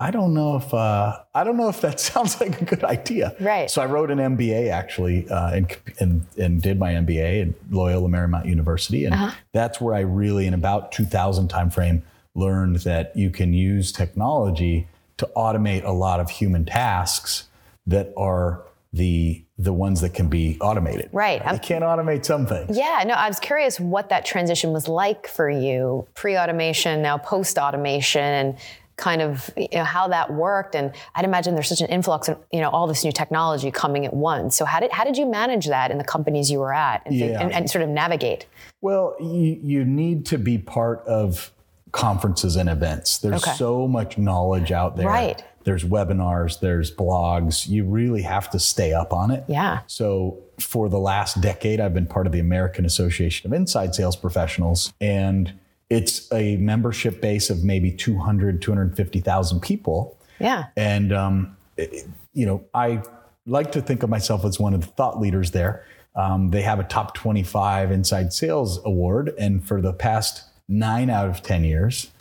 I 0.01 0.11
don't 0.11 0.33
know 0.33 0.57
if 0.57 0.73
uh, 0.73 1.19
I 1.35 1.45
don't 1.45 1.59
know 1.59 1.69
if 1.69 1.83
that 1.83 2.01
sounds 2.11 2.41
like 2.41 2.59
a 2.62 2.65
good 2.65 2.83
idea. 2.85 3.37
Right. 3.39 3.71
So 3.71 3.83
I 3.83 3.85
wrote 3.85 4.11
an 4.11 4.17
MBA 4.17 4.71
actually, 4.71 5.29
uh, 5.29 5.51
and, 5.51 5.77
and, 6.01 6.27
and 6.39 6.62
did 6.62 6.79
my 6.79 6.95
MBA 6.95 7.49
at 7.49 7.55
Loyola 7.71 8.09
Marymount 8.09 8.47
University, 8.47 9.05
and 9.05 9.12
uh-huh. 9.12 9.37
that's 9.53 9.79
where 9.79 9.95
I 9.95 10.01
really, 10.01 10.47
in 10.47 10.55
about 10.55 10.91
2000 10.91 11.51
timeframe, 11.51 12.01
learned 12.35 12.77
that 12.77 13.15
you 13.15 13.29
can 13.29 13.53
use 13.53 13.93
technology 13.93 14.89
to 15.19 15.29
automate 15.37 15.85
a 15.85 15.93
lot 15.93 16.19
of 16.19 16.31
human 16.31 16.65
tasks 16.65 17.47
that 17.87 18.11
are 18.17 18.62
the 18.92 19.44
the 19.58 19.72
ones 19.72 20.00
that 20.00 20.12
can 20.12 20.28
be 20.28 20.58
automated. 20.61 21.08
Right. 21.12 21.42
You 21.44 21.50
um, 21.50 21.58
can't 21.61 21.84
automate 21.84 22.25
some 22.25 22.46
things. 22.46 22.76
Yeah, 22.76 23.04
no, 23.06 23.14
I 23.14 23.28
was 23.28 23.38
curious 23.38 23.78
what 23.78 24.08
that 24.08 24.25
transition 24.25 24.72
was 24.72 24.88
like 24.88 25.28
for 25.28 25.49
you, 25.49 26.08
pre-automation, 26.14 27.00
now 27.00 27.16
post-automation 27.16 28.22
and 28.22 28.58
kind 28.96 29.22
of 29.22 29.50
you 29.56 29.68
know, 29.72 29.84
how 29.84 30.06
that 30.08 30.32
worked 30.32 30.75
and 30.75 30.92
I'd 31.14 31.25
imagine 31.25 31.54
there's 31.54 31.68
such 31.68 31.80
an 31.80 31.88
influx 31.88 32.28
of 32.28 32.38
you 32.52 32.61
know 32.61 32.68
all 32.68 32.87
this 32.87 33.04
new 33.04 33.12
technology 33.12 33.70
coming 33.70 34.04
at 34.04 34.12
once. 34.12 34.54
So 34.54 34.66
how 34.66 34.80
did 34.80 34.92
how 34.92 35.04
did 35.04 35.16
you 35.16 35.26
manage 35.26 35.66
that 35.66 35.90
in 35.90 35.96
the 35.96 36.04
companies 36.04 36.50
you 36.50 36.58
were 36.58 36.75
at 36.75 37.02
and, 37.06 37.14
yeah. 37.14 37.40
and, 37.40 37.52
and 37.52 37.70
sort 37.70 37.82
of 37.82 37.88
navigate? 37.88 38.46
Well, 38.82 39.16
you, 39.18 39.58
you 39.62 39.84
need 39.84 40.26
to 40.26 40.38
be 40.38 40.58
part 40.58 41.06
of 41.06 41.50
conferences 41.92 42.56
and 42.56 42.68
events. 42.68 43.18
There's 43.18 43.42
okay. 43.42 43.56
so 43.56 43.88
much 43.88 44.18
knowledge 44.18 44.72
out 44.72 44.96
there. 44.96 45.06
Right 45.06 45.42
there's 45.64 45.85
webinars, 45.85 46.61
there's 46.61 46.95
blogs. 46.95 47.69
You 47.69 47.85
really 47.85 48.23
have 48.23 48.50
to 48.50 48.59
stay 48.59 48.92
up 48.92 49.12
on 49.12 49.31
it. 49.31 49.45
Yeah. 49.49 49.81
So 49.87 50.38
for 50.59 50.88
the 50.88 50.99
last 50.99 51.40
decade, 51.40 51.81
I've 51.81 51.95
been 51.95 52.07
part 52.07 52.26
of 52.26 52.33
the 52.33 52.40
American 52.40 52.85
Association 52.85 53.50
of 53.50 53.57
Inside 53.57 53.95
Sales 53.95 54.16
Professionals, 54.16 54.92
and 55.00 55.52
it's 55.90 56.33
a 56.33 56.57
membership 56.57 57.21
base 57.21 57.50
of 57.50 57.64
maybe 57.64 57.90
200, 57.90 58.62
250,000 58.62 59.61
people. 59.61 60.16
Yeah. 60.38 60.66
And, 60.76 61.12
um, 61.12 61.57
it, 61.76 62.07
you 62.33 62.47
know, 62.47 62.64
I 62.73 63.02
like 63.47 63.73
to 63.73 63.83
think 63.83 64.02
of 64.02 64.11
myself 64.11 64.45
as 64.45 64.59
one 64.59 64.75
of 64.75 64.81
the 64.81 64.87
thought 64.87 65.21
leaders 65.21 65.50
there. 65.50 65.85
Um, 66.14 66.50
they 66.50 66.62
have 66.62 66.78
a 66.78 66.85
top 66.85 67.14
25 67.14 67.90
inside 67.90 68.33
sales 68.33 68.81
award. 68.85 69.33
And 69.38 69.66
for 69.66 69.81
the 69.81 69.92
past 69.92 70.45
nine 70.69 71.11
out 71.11 71.28
of 71.28 71.42
10 71.42 71.64
years, 71.64 72.12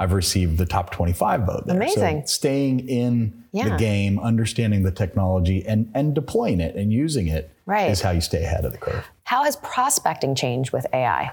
I've 0.00 0.14
received 0.14 0.56
the 0.56 0.64
top 0.64 0.92
25 0.92 1.42
vote 1.42 1.66
there. 1.66 1.76
Amazing. 1.76 2.22
So 2.22 2.26
staying 2.26 2.88
in 2.88 3.44
yeah. 3.52 3.68
the 3.68 3.76
game, 3.76 4.18
understanding 4.18 4.82
the 4.82 4.90
technology 4.90 5.62
and, 5.66 5.90
and 5.94 6.14
deploying 6.14 6.58
it 6.58 6.74
and 6.74 6.90
using 6.90 7.28
it 7.28 7.54
right. 7.66 7.90
is 7.90 8.00
how 8.00 8.10
you 8.10 8.22
stay 8.22 8.42
ahead 8.42 8.64
of 8.64 8.72
the 8.72 8.78
curve. 8.78 9.04
How 9.24 9.44
has 9.44 9.56
prospecting 9.56 10.34
changed 10.34 10.72
with 10.72 10.86
AI? 10.94 11.30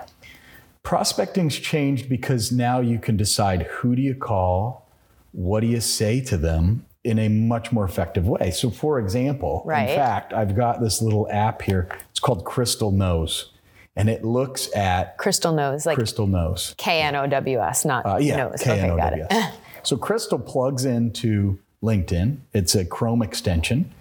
Prospecting's 0.84 1.58
changed 1.58 2.10
because 2.10 2.52
now 2.52 2.82
you 2.82 3.00
can 3.00 3.16
decide 3.16 3.64
who 3.64 3.96
do 3.96 4.02
you 4.02 4.14
call, 4.14 4.92
what 5.32 5.62
do 5.62 5.68
you 5.68 5.80
say 5.80 6.20
to 6.26 6.36
them 6.36 6.86
in 7.06 7.20
a 7.20 7.30
much 7.30 7.72
more 7.72 7.86
effective 7.86 8.28
way. 8.28 8.52
So 8.52 8.70
for 8.70 9.00
example, 9.00 9.64
right. 9.66 9.90
in 9.90 9.96
fact, 9.96 10.34
I've 10.34 10.58
got 10.58 10.82
this 10.82 11.02
little 11.02 11.26
app 11.32 11.62
here. 11.62 11.88
It's 12.10 12.20
called 12.20 12.44
Crystal 12.44 12.92
Knows 12.92 13.54
and 13.98 14.10
it 14.10 14.24
looks 14.24 14.74
at 14.76 15.18
Crystal 15.18 15.54
Knows, 15.54 15.86
like 15.86 15.98
Crystal 15.98 16.28
Knows, 16.28 16.76
K 16.78 17.02
N 17.02 17.16
O 17.16 17.28
W 17.28 17.60
S, 17.60 17.86
not 17.86 18.06
uh, 18.06 18.18
yeah, 18.18 18.38
Knows. 18.38 18.62
Okay, 18.62 18.88
got 18.96 19.14
it. 19.14 19.54
so 19.84 19.98
Crystal 19.98 20.40
plugs 20.40 20.86
into 20.86 21.60
LinkedIn. 21.84 22.38
It's 22.54 22.76
a 22.76 22.86
Chrome 22.86 23.22
extension, 23.22 23.92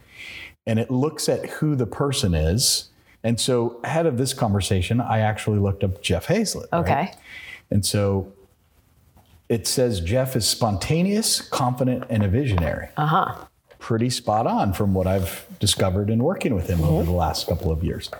and 0.66 0.78
it 0.78 0.90
looks 0.90 1.28
at 1.28 1.46
who 1.46 1.74
the 1.74 1.86
person 1.86 2.34
is. 2.34 2.88
And 3.24 3.40
so 3.40 3.80
ahead 3.82 4.06
of 4.06 4.18
this 4.18 4.32
conversation, 4.32 5.00
I 5.00 5.18
actually 5.18 5.58
looked 5.58 5.82
up 5.82 6.00
Jeff 6.00 6.26
Hayzlett. 6.26 6.68
Okay. 6.72 6.94
Right? 6.94 7.16
And 7.70 7.84
so 7.84 8.32
it 9.48 9.66
says 9.66 10.00
Jeff 10.00 10.36
is 10.36 10.46
spontaneous, 10.46 11.40
confident, 11.40 12.04
and 12.08 12.22
a 12.22 12.28
visionary. 12.28 12.88
Uh 12.96 13.06
huh. 13.06 13.34
Pretty 13.78 14.10
spot 14.10 14.46
on 14.46 14.72
from 14.72 14.94
what 14.94 15.06
I've 15.06 15.46
discovered 15.60 16.10
in 16.10 16.22
working 16.22 16.54
with 16.54 16.68
him 16.68 16.78
mm-hmm. 16.78 16.88
over 16.88 17.04
the 17.04 17.12
last 17.12 17.46
couple 17.46 17.70
of 17.70 17.84
years. 17.84 18.10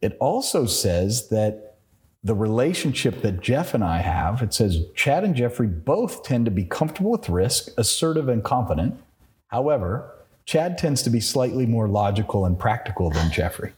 It 0.00 0.16
also 0.20 0.66
says 0.66 1.28
that 1.28 1.76
the 2.22 2.34
relationship 2.34 3.22
that 3.22 3.40
Jeff 3.40 3.72
and 3.74 3.82
I 3.82 3.98
have, 3.98 4.42
it 4.42 4.52
says 4.52 4.84
Chad 4.94 5.24
and 5.24 5.34
Jeffrey 5.34 5.66
both 5.66 6.22
tend 6.22 6.44
to 6.44 6.50
be 6.50 6.64
comfortable 6.64 7.12
with 7.12 7.28
risk, 7.28 7.68
assertive, 7.78 8.28
and 8.28 8.44
confident. 8.44 9.00
However, 9.48 10.12
Chad 10.44 10.78
tends 10.78 11.02
to 11.02 11.10
be 11.10 11.20
slightly 11.20 11.66
more 11.66 11.88
logical 11.88 12.44
and 12.44 12.58
practical 12.58 13.10
than 13.10 13.30
Jeffrey. 13.30 13.72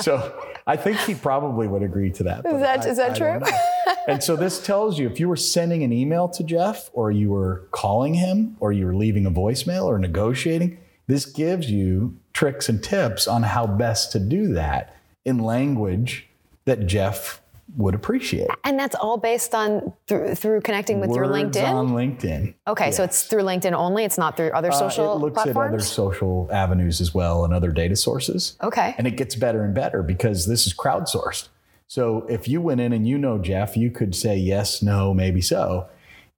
so 0.00 0.44
I 0.66 0.76
think 0.76 0.98
he 0.98 1.14
probably 1.14 1.66
would 1.66 1.82
agree 1.82 2.10
to 2.12 2.22
that. 2.24 2.46
Is 2.46 2.60
that, 2.60 2.80
I, 2.80 2.88
is 2.88 2.96
that 2.98 3.12
I 3.12 3.18
true? 3.18 3.94
and 4.08 4.22
so 4.22 4.36
this 4.36 4.64
tells 4.64 4.98
you 4.98 5.08
if 5.08 5.18
you 5.18 5.28
were 5.28 5.36
sending 5.36 5.82
an 5.82 5.92
email 5.92 6.28
to 6.28 6.44
Jeff 6.44 6.90
or 6.92 7.10
you 7.10 7.30
were 7.30 7.66
calling 7.70 8.14
him 8.14 8.56
or 8.60 8.72
you 8.72 8.86
were 8.86 8.94
leaving 8.94 9.26
a 9.26 9.30
voicemail 9.30 9.84
or 9.84 9.98
negotiating, 9.98 10.78
this 11.08 11.24
gives 11.24 11.70
you 11.70 12.16
tricks 12.32 12.68
and 12.68 12.82
tips 12.82 13.26
on 13.26 13.42
how 13.42 13.66
best 13.66 14.12
to 14.12 14.20
do 14.20 14.52
that 14.54 14.96
in 15.26 15.38
language 15.38 16.26
that 16.64 16.86
Jeff 16.86 17.42
would 17.76 17.94
appreciate. 17.94 18.48
And 18.64 18.78
that's 18.78 18.94
all 18.94 19.16
based 19.18 19.52
on 19.54 19.92
through, 20.06 20.36
through 20.36 20.60
connecting 20.60 21.00
with 21.00 21.10
your 21.10 21.26
LinkedIn. 21.26 21.68
on 21.68 21.88
LinkedIn. 21.90 22.54
okay, 22.68 22.92
so 22.92 23.02
it's 23.02 23.24
through 23.24 23.42
LinkedIn 23.42 23.72
only. 23.72 24.04
It's 24.04 24.16
not 24.16 24.36
through 24.36 24.50
other 24.52 24.70
Uh, 24.70 24.78
social 24.78 25.16
it 25.16 25.18
looks 25.20 25.34
platforms. 25.34 25.70
at 25.72 25.74
other 25.74 25.82
social 25.84 26.48
avenues 26.52 27.00
as 27.00 27.12
well 27.12 27.44
and 27.44 27.52
other 27.52 27.72
data 27.72 27.96
sources. 27.96 28.56
Okay. 28.62 28.94
And 28.96 29.06
it 29.06 29.16
gets 29.16 29.34
better 29.34 29.64
and 29.64 29.74
better 29.74 30.02
because 30.02 30.46
this 30.46 30.66
is 30.66 30.74
crowdsourced. 30.74 31.48
So 31.88 32.24
if 32.28 32.46
you 32.48 32.60
went 32.60 32.80
in 32.80 32.92
and 32.92 33.06
you 33.06 33.18
know 33.18 33.38
Jeff, 33.38 33.76
you 33.76 33.90
could 33.90 34.14
say 34.14 34.36
yes, 34.36 34.80
no, 34.80 35.12
maybe 35.12 35.40
so. 35.40 35.86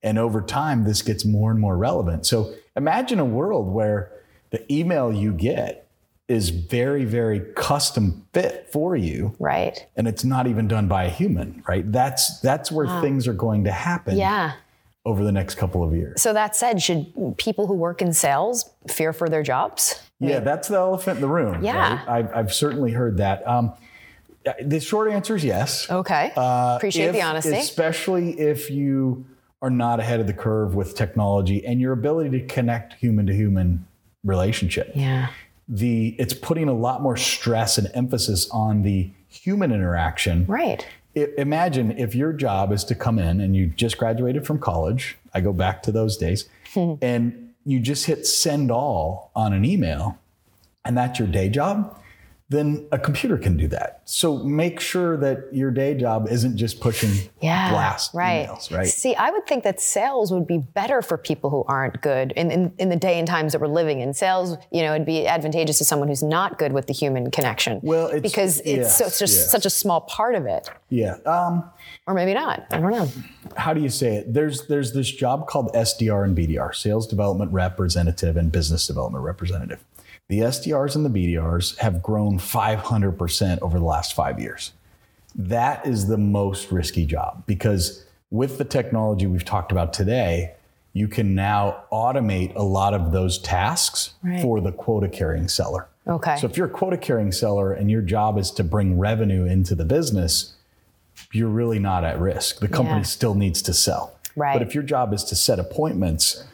And 0.02 0.18
over 0.18 0.40
time, 0.40 0.84
this 0.84 1.02
gets 1.02 1.24
more 1.26 1.50
and 1.50 1.60
more 1.60 1.76
relevant. 1.76 2.24
So 2.24 2.52
imagine 2.74 3.18
a 3.18 3.24
world 3.24 3.68
where 3.72 4.10
the 4.50 4.70
email 4.72 5.12
you 5.12 5.32
get 5.32 5.87
is 6.28 6.50
very, 6.50 7.04
very 7.06 7.40
custom 7.54 8.26
fit 8.34 8.68
for 8.70 8.94
you. 8.94 9.34
right. 9.38 9.86
And 9.96 10.06
it's 10.06 10.24
not 10.24 10.46
even 10.46 10.68
done 10.68 10.86
by 10.86 11.04
a 11.04 11.08
human, 11.10 11.62
right? 11.66 11.90
That's 11.90 12.38
that's 12.40 12.70
where 12.70 12.86
things 13.00 13.26
are 13.26 13.32
going 13.32 13.64
to 13.64 13.72
happen 13.72 14.16
Yeah. 14.18 14.52
over 15.06 15.24
the 15.24 15.32
next 15.32 15.54
couple 15.54 15.82
of 15.82 15.94
years. 15.94 16.20
So 16.20 16.34
that 16.34 16.54
said, 16.54 16.82
should 16.82 17.12
people 17.38 17.66
who 17.66 17.74
work 17.74 18.02
in 18.02 18.12
sales 18.12 18.70
fear 18.88 19.12
for 19.14 19.28
their 19.30 19.42
jobs? 19.42 20.02
Yeah, 20.20 20.40
that's 20.40 20.68
the 20.68 20.76
elephant 20.76 21.16
in 21.16 21.22
the 21.22 21.28
room. 21.28 21.64
Yeah. 21.64 21.96
right? 22.00 22.08
I've, 22.08 22.34
I've 22.34 22.52
certainly 22.54 22.92
heard 22.92 23.16
that. 23.18 23.46
Um, 23.48 23.72
the 24.62 24.80
short 24.80 25.10
answer 25.10 25.36
is 25.36 25.44
yes. 25.44 25.90
Okay. 25.90 26.32
Uh, 26.36 26.74
Appreciate 26.76 27.12
the 27.12 27.22
honesty. 27.22 27.54
Especially 27.56 28.38
if 28.38 28.70
you 28.70 29.24
are 29.62 29.70
not 29.70 29.98
ahead 29.98 30.20
of 30.20 30.26
the 30.26 30.32
curve 30.34 30.74
with 30.74 30.94
technology 30.94 31.64
and 31.66 31.80
your 31.80 31.92
ability 31.92 32.30
to 32.38 32.46
connect 32.46 32.94
human 32.94 33.26
to 33.26 33.34
human 33.34 33.86
relationship. 34.24 34.92
yeah. 34.94 35.28
The 35.68 36.16
it's 36.18 36.34
putting 36.34 36.68
a 36.68 36.72
lot 36.72 37.02
more 37.02 37.16
stress 37.16 37.78
and 37.78 37.88
emphasis 37.94 38.48
on 38.50 38.82
the 38.82 39.10
human 39.28 39.70
interaction. 39.72 40.46
Right. 40.46 40.86
I- 41.16 41.28
imagine 41.36 41.96
if 41.98 42.14
your 42.14 42.32
job 42.32 42.72
is 42.72 42.84
to 42.84 42.94
come 42.94 43.18
in 43.18 43.40
and 43.40 43.54
you 43.54 43.66
just 43.66 43.98
graduated 43.98 44.46
from 44.46 44.58
college. 44.58 45.16
I 45.34 45.40
go 45.40 45.52
back 45.52 45.82
to 45.84 45.92
those 45.92 46.16
days, 46.16 46.48
and 47.02 47.52
you 47.64 47.80
just 47.80 48.06
hit 48.06 48.26
send 48.26 48.70
all 48.70 49.30
on 49.36 49.52
an 49.52 49.64
email, 49.64 50.18
and 50.84 50.96
that's 50.96 51.18
your 51.18 51.28
day 51.28 51.48
job. 51.50 52.00
Then 52.50 52.88
a 52.92 52.98
computer 52.98 53.36
can 53.36 53.58
do 53.58 53.68
that. 53.68 54.00
So 54.06 54.38
make 54.38 54.80
sure 54.80 55.18
that 55.18 55.48
your 55.52 55.70
day 55.70 55.92
job 55.94 56.28
isn't 56.30 56.56
just 56.56 56.80
pushing 56.80 57.28
Yeah. 57.42 57.68
blast 57.70 58.14
right. 58.14 58.48
emails, 58.48 58.74
right? 58.74 58.86
See, 58.88 59.14
I 59.14 59.30
would 59.30 59.46
think 59.46 59.64
that 59.64 59.82
sales 59.82 60.32
would 60.32 60.46
be 60.46 60.56
better 60.56 61.02
for 61.02 61.18
people 61.18 61.50
who 61.50 61.62
aren't 61.68 62.00
good 62.00 62.32
in, 62.32 62.50
in, 62.50 62.72
in 62.78 62.88
the 62.88 62.96
day 62.96 63.18
and 63.18 63.28
times 63.28 63.52
that 63.52 63.60
we're 63.60 63.66
living 63.66 64.00
in. 64.00 64.14
Sales, 64.14 64.56
you 64.72 64.80
know, 64.80 64.94
it'd 64.94 65.06
be 65.06 65.26
advantageous 65.26 65.76
to 65.76 65.84
someone 65.84 66.08
who's 66.08 66.22
not 66.22 66.58
good 66.58 66.72
with 66.72 66.86
the 66.86 66.94
human 66.94 67.30
connection. 67.30 67.80
Well, 67.82 68.06
it's- 68.06 68.22
because 68.22 68.60
it's, 68.64 68.96
so, 68.96 69.04
it's 69.04 69.18
just 69.18 69.36
yes. 69.36 69.50
such 69.50 69.66
a 69.66 69.70
small 69.70 70.00
part 70.00 70.34
of 70.34 70.46
it, 70.46 70.70
Yeah. 70.88 71.16
Um, 71.26 71.68
or 72.06 72.14
maybe 72.14 72.32
not. 72.32 72.64
I 72.70 72.80
don't 72.80 72.90
know. 72.92 73.08
how 73.56 73.74
do 73.74 73.82
you 73.82 73.90
say 73.90 74.16
it? 74.16 74.32
There's 74.32 74.66
there's 74.68 74.94
this 74.94 75.10
job 75.10 75.46
called 75.48 75.70
SDR 75.74 76.24
and 76.24 76.34
BDR, 76.34 76.74
sales 76.74 77.06
development 77.06 77.52
representative 77.52 78.38
and 78.38 78.50
business 78.50 78.86
development 78.86 79.22
representative. 79.24 79.84
The 80.28 80.40
SDRs 80.40 80.94
and 80.94 81.06
the 81.06 81.10
BDRs 81.10 81.78
have 81.78 82.02
grown 82.02 82.38
500% 82.38 83.58
over 83.62 83.78
the 83.78 83.84
last 83.84 84.12
5 84.14 84.38
years. 84.38 84.72
That 85.34 85.86
is 85.86 86.06
the 86.06 86.18
most 86.18 86.70
risky 86.70 87.06
job 87.06 87.44
because 87.46 88.04
with 88.30 88.58
the 88.58 88.64
technology 88.64 89.26
we've 89.26 89.44
talked 89.44 89.72
about 89.72 89.94
today, 89.94 90.52
you 90.92 91.08
can 91.08 91.34
now 91.34 91.84
automate 91.90 92.54
a 92.56 92.62
lot 92.62 92.92
of 92.92 93.10
those 93.12 93.38
tasks 93.38 94.14
Right. 94.22 94.42
for 94.42 94.60
the 94.60 94.72
quota 94.72 95.08
carrying 95.08 95.48
seller. 95.48 95.86
Okay. 96.06 96.36
So 96.36 96.46
if 96.46 96.58
you're 96.58 96.66
a 96.66 96.70
quota 96.70 96.98
carrying 96.98 97.32
seller 97.32 97.72
and 97.72 97.90
your 97.90 98.02
job 98.02 98.36
is 98.38 98.50
to 98.52 98.64
bring 98.64 98.98
revenue 98.98 99.44
into 99.46 99.74
the 99.74 99.84
business, 99.84 100.54
you're 101.32 101.48
really 101.48 101.78
not 101.78 102.04
at 102.04 102.20
risk. 102.20 102.60
The 102.60 102.68
company 102.68 102.98
Yeah. 102.98 103.04
still 103.04 103.34
needs 103.34 103.62
to 103.62 103.72
sell. 103.72 104.12
Right. 104.36 104.52
But 104.52 104.60
if 104.62 104.74
your 104.74 104.84
job 104.84 105.14
is 105.14 105.24
to 105.24 105.34
set 105.34 105.58
appointments, 105.58 106.44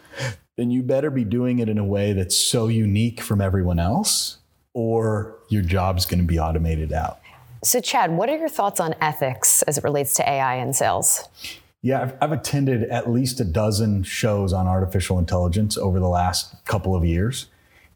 then 0.56 0.70
you 0.70 0.82
better 0.82 1.10
be 1.10 1.24
doing 1.24 1.58
it 1.58 1.68
in 1.68 1.78
a 1.78 1.84
way 1.84 2.12
that's 2.12 2.36
so 2.36 2.68
unique 2.68 3.20
from 3.20 3.40
everyone 3.40 3.78
else, 3.78 4.38
or 4.72 5.36
your 5.48 5.62
job's 5.62 6.06
going 6.06 6.20
to 6.20 6.26
be 6.26 6.38
automated 6.38 6.92
out. 6.92 7.18
So, 7.62 7.80
Chad, 7.80 8.12
what 8.12 8.28
are 8.28 8.36
your 8.36 8.48
thoughts 8.48 8.78
on 8.78 8.94
ethics 9.00 9.62
as 9.62 9.78
it 9.78 9.84
relates 9.84 10.14
to 10.14 10.28
AI 10.28 10.56
in 10.56 10.72
sales? 10.72 11.28
Yeah, 11.82 12.02
I've, 12.02 12.14
I've 12.20 12.32
attended 12.32 12.84
at 12.84 13.10
least 13.10 13.40
a 13.40 13.44
dozen 13.44 14.02
shows 14.04 14.52
on 14.52 14.66
artificial 14.66 15.18
intelligence 15.18 15.76
over 15.76 15.98
the 15.98 16.08
last 16.08 16.64
couple 16.64 16.94
of 16.94 17.04
years, 17.04 17.46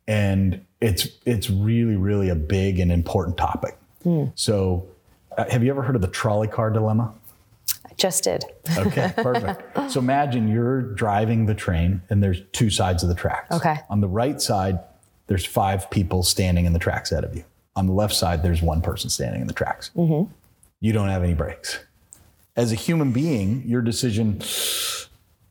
and 0.07 0.65
it's 0.81 1.09
it's 1.27 1.51
really 1.51 1.97
really 1.97 2.29
a 2.29 2.35
big 2.35 2.81
and 2.81 2.91
important 2.93 3.37
topic. 3.37 3.77
So, 4.35 4.87
uh, 5.37 5.51
have 5.51 5.63
you 5.63 5.71
ever 5.71 5.83
heard 5.83 5.97
of 5.97 6.03
the 6.03 6.09
trolley 6.09 6.49
car 6.49 6.71
dilemma? 6.71 7.13
Just 7.99 8.25
did. 8.25 8.45
Okay, 8.77 9.13
perfect. 9.17 9.91
so 9.91 9.99
imagine 10.01 10.49
you're 10.49 10.83
driving 10.83 11.47
the 11.47 11.55
train 11.55 12.01
and 12.09 12.23
there's 12.23 12.41
two 12.53 12.71
sides 12.71 13.03
of 13.03 13.09
the 13.09 13.15
tracks. 13.15 13.55
Okay. 13.55 13.77
On 13.91 14.01
the 14.01 14.09
right 14.09 14.41
side, 14.41 14.79
there's 15.27 15.45
five 15.45 15.91
people 15.91 16.23
standing 16.23 16.65
in 16.65 16.73
the 16.73 16.79
tracks 16.79 17.13
ahead 17.13 17.25
of 17.25 17.35
you. 17.37 17.45
On 17.77 17.87
the 17.87 17.93
left 17.93 18.15
side, 18.15 18.43
there's 18.43 18.63
one 18.63 18.81
person 18.83 19.11
standing 19.11 19.41
in 19.41 19.47
the 19.47 19.53
tracks. 19.53 19.91
Mm-hmm. 19.97 20.33
You 20.81 20.93
don't 20.93 21.09
have 21.09 21.23
any 21.23 21.35
brakes. 21.35 21.81
As 22.57 22.73
a 22.73 22.77
human 22.77 23.13
being, 23.13 23.63
your 23.67 23.83
decision, 23.83 24.41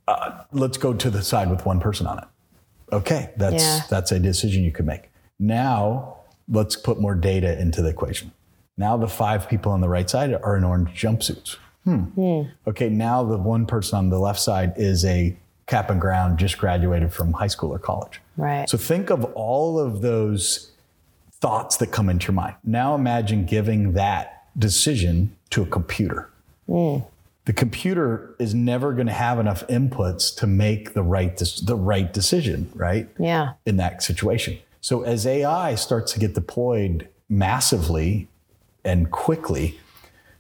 uh, 0.08 0.44
let's 0.52 0.78
go 0.78 0.94
to 0.94 1.10
the 1.10 1.22
side 1.24 1.50
with 1.50 1.66
one 1.66 1.80
person 1.80 2.08
on 2.08 2.18
it. 2.20 2.26
Okay, 2.92 3.32
that's 3.38 3.62
Yeah. 3.64 3.82
that's 3.90 4.12
a 4.14 4.20
decision 4.20 4.64
you 4.64 4.72
could 4.72 4.86
make. 4.86 5.10
Now, 5.38 6.16
let's 6.50 6.76
put 6.78 7.00
more 7.00 7.16
data 7.16 7.60
into 7.60 7.82
the 7.82 7.90
equation. 7.90 8.32
Now 8.78 8.96
the 8.96 9.08
five 9.08 9.50
people 9.50 9.72
on 9.72 9.82
the 9.82 9.90
right 9.90 10.10
side 10.10 10.34
are 10.34 10.56
in 10.56 10.64
orange 10.64 10.90
jumpsuits. 11.02 11.58
Hmm. 11.88 12.42
Okay, 12.68 12.90
now 12.90 13.24
the 13.24 13.38
one 13.38 13.66
person 13.66 13.98
on 13.98 14.10
the 14.10 14.20
left 14.20 14.40
side 14.40 14.74
is 14.76 15.06
a 15.06 15.38
cap 15.68 15.90
and 15.90 16.02
ground, 16.02 16.38
just 16.38 16.58
graduated 16.58 17.14
from 17.14 17.34
high 17.34 17.48
school 17.48 17.72
or 17.72 17.80
college. 17.80 18.20
Right. 18.36 18.70
So 18.70 18.78
think 18.78 19.10
of 19.10 19.24
all 19.36 19.80
of 19.80 20.02
those 20.02 20.72
thoughts 21.40 21.78
that 21.78 21.92
come 21.92 22.10
into 22.10 22.28
your 22.28 22.34
mind. 22.34 22.56
Now 22.64 22.96
imagine 22.96 23.46
giving 23.46 23.94
that 23.94 24.46
decision 24.58 25.36
to 25.52 25.62
a 25.62 25.66
computer. 25.66 26.30
The 26.68 27.54
computer 27.54 28.36
is 28.40 28.54
never 28.54 28.92
going 28.92 29.08
to 29.08 29.14
have 29.14 29.40
enough 29.40 29.66
inputs 29.68 30.36
to 30.38 30.48
make 30.48 30.94
the 30.94 31.02
right 31.04 31.38
the 31.64 31.76
right 31.76 32.12
decision, 32.12 32.70
right? 32.76 33.08
Yeah. 33.18 33.54
in 33.66 33.78
that 33.78 34.04
situation. 34.04 34.58
So 34.82 35.04
as 35.04 35.26
AI 35.26 35.76
starts 35.76 36.12
to 36.14 36.20
get 36.20 36.34
deployed 36.34 37.08
massively 37.30 38.28
and 38.84 39.12
quickly, 39.12 39.80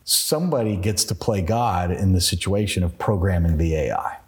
somebody 0.07 0.77
gets 0.77 1.03
to 1.03 1.13
play 1.13 1.41
God 1.41 1.91
in 1.91 2.13
the 2.13 2.21
situation 2.21 2.81
of 2.81 2.97
programming 2.97 3.57
the 3.57 3.75
AI. 3.75 4.19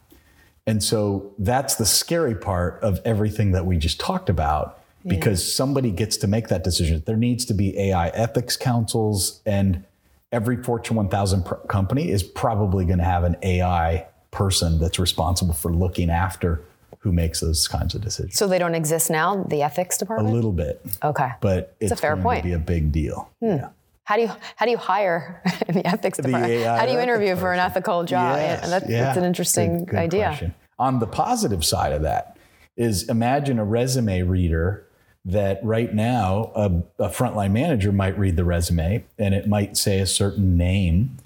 And 0.68 0.84
so 0.84 1.34
that's 1.39 1.76
the 1.76 1.86
scary 1.86 2.36
part 2.36 2.84
of 2.84 3.00
everything 3.06 3.54
that 3.54 3.65
we 3.65 3.78
just 3.78 3.98
talked 3.98 4.30
about 4.30 4.82
because 5.08 5.56
somebody 5.56 5.89
gets 5.92 6.18
to 6.18 6.28
make 6.28 6.50
that 6.50 6.65
decision. 6.65 7.02
There 7.06 7.15
needs 7.15 7.46
to 7.46 7.54
be 7.54 7.80
AI 7.80 8.10
ethics 8.10 8.58
councils 8.58 9.42
and 9.46 9.86
every 10.34 10.62
Fortune 10.62 10.98
1000 10.98 11.46
pr- 11.46 11.56
company 11.70 12.12
is 12.12 12.24
probably 12.24 12.84
going 12.84 13.00
to 13.00 13.06
have 13.06 13.24
an 13.24 13.38
AI 13.42 14.06
person 14.32 14.80
that's 14.80 15.00
responsible 15.00 15.54
for 15.54 15.74
looking 15.74 16.10
after 16.10 16.62
who 17.00 17.13
makes 17.13 17.39
those 17.39 17.70
kinds 17.70 17.96
of 17.96 18.02
decisions. 18.02 18.38
So 18.38 18.48
they 18.48 18.60
don't 18.60 18.76
exist 18.76 19.10
now, 19.10 19.46
the 19.46 19.62
ethics 19.62 19.98
department? 19.98 20.34
A 20.34 20.36
little 20.36 20.52
bit, 20.52 20.82
okay. 21.02 21.32
but 21.39 21.74
it's, 21.80 21.94
a 21.94 21.96
fair 21.96 22.15
going 22.15 22.24
point. 22.24 22.42
Hmm. 22.42 22.50
to 22.50 22.58
be 22.58 22.62
a 22.62 22.65
big 22.65 22.92
deal. 22.92 23.30
Yeah. 23.39 23.70
How 24.10 24.15
do 24.15 24.24
you 24.24 24.32
how 24.56 24.65
do 24.65 24.72
you 24.72 24.78
hire 24.78 25.39
in 25.67 25.76
the 25.76 25.86
ethics 25.86 26.17
department? 26.17 26.52
AI 26.52 26.80
how 26.80 26.86
do 26.88 26.91
you 26.93 27.00
interview 27.00 27.36
for 27.36 27.54
an 27.54 27.60
ethical 27.60 28.04
job? 28.06 28.38
Yes, 28.38 28.62
Yeah, 28.63 28.80
that- 28.80 28.89
yeah. 28.89 29.04
That's 29.04 29.17
an 29.19 29.24
interesting 29.24 29.78
Good- 29.86 29.89
good 29.89 30.00
idea. 30.00 30.26
question. 30.30 30.56
On 30.80 30.98
the 30.98 31.06
positive 31.06 31.63
side 31.63 31.91
of 31.91 32.02
that 32.02 32.36
is 32.76 33.08
imagine 33.08 33.60
a 33.60 33.63
resume 33.65 34.24
reader 34.24 34.84
that 35.26 35.63
right 35.63 35.93
now 35.93 36.52
a, 36.56 36.65
a 37.04 37.10
frontline 37.10 37.52
manager 37.52 37.91
might 37.91 38.17
read 38.17 38.36
the 38.36 38.43
resume 38.43 39.06
and 39.19 39.36
it 39.36 39.48
might 39.48 39.78
say 39.78 40.00
a 40.00 40.08
certain 40.08 40.58
name 40.58 41.17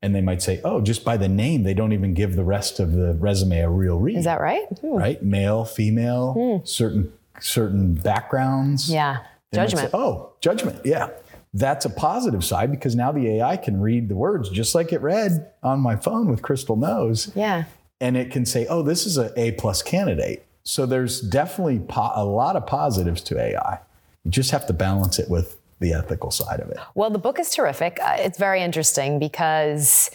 and 0.00 0.14
they 0.14 0.22
might 0.22 0.40
say, 0.40 0.62
oh, 0.64 0.80
just 0.80 1.04
by 1.04 1.18
the 1.18 1.28
name, 1.28 1.62
they 1.64 1.74
don't 1.74 1.92
even 1.92 2.14
give 2.14 2.36
the 2.36 2.44
rest 2.44 2.80
of 2.80 2.92
the 2.92 3.12
resume 3.20 3.58
a 3.60 3.68
real 3.68 3.98
read. 3.98 4.16
Is 4.16 4.24
that 4.24 4.40
right? 4.40 4.64
Hmm. 4.80 4.94
right? 4.96 5.22
Male, 5.22 5.66
female, 5.66 6.62
certain 6.64 7.12
certain 7.38 7.92
backgrounds. 7.96 8.90
Yeah. 8.90 9.18
They 9.50 9.56
Judgment. 9.58 9.90
say, 9.90 9.96
oh, 9.98 10.32
judgment. 10.40 10.80
Yeah. 10.86 11.08
That's 11.52 11.84
a 11.84 11.90
positive 11.90 12.44
side 12.44 12.70
because 12.70 12.94
now 12.94 13.10
the 13.10 13.26
AI 13.38 13.56
can 13.56 13.80
read 13.80 14.08
the 14.08 14.14
words 14.14 14.48
just 14.50 14.74
like 14.74 14.92
it 14.92 15.00
read 15.00 15.50
on 15.62 15.80
my 15.80 15.96
phone 15.96 16.28
with 16.28 16.42
Crystal 16.42 16.76
Knows. 16.76 17.32
Yeah. 17.34 17.64
And 18.00 18.16
it 18.16 18.30
can 18.30 18.46
say, 18.46 18.66
oh, 18.68 18.82
this 18.82 19.04
is 19.04 19.18
a 19.18 19.32
A 19.38 19.52
plus 19.52 19.82
candidate. 19.82 20.46
So 20.62 20.86
there's 20.86 21.20
definitely 21.20 21.80
po- 21.80 22.12
a 22.14 22.24
lot 22.24 22.56
of 22.56 22.66
positives 22.66 23.20
to 23.22 23.40
AI. 23.40 23.80
You 24.24 24.30
just 24.30 24.50
have 24.52 24.66
to 24.66 24.72
balance 24.72 25.18
it 25.18 25.28
with 25.28 25.58
the 25.80 25.92
ethical 25.92 26.30
side 26.30 26.60
of 26.60 26.70
it. 26.70 26.78
Well, 26.94 27.10
the 27.10 27.18
book 27.18 27.40
is 27.40 27.50
terrific. 27.50 27.98
Uh, 28.00 28.16
it's 28.18 28.38
very 28.38 28.62
interesting 28.62 29.18
because 29.18 30.10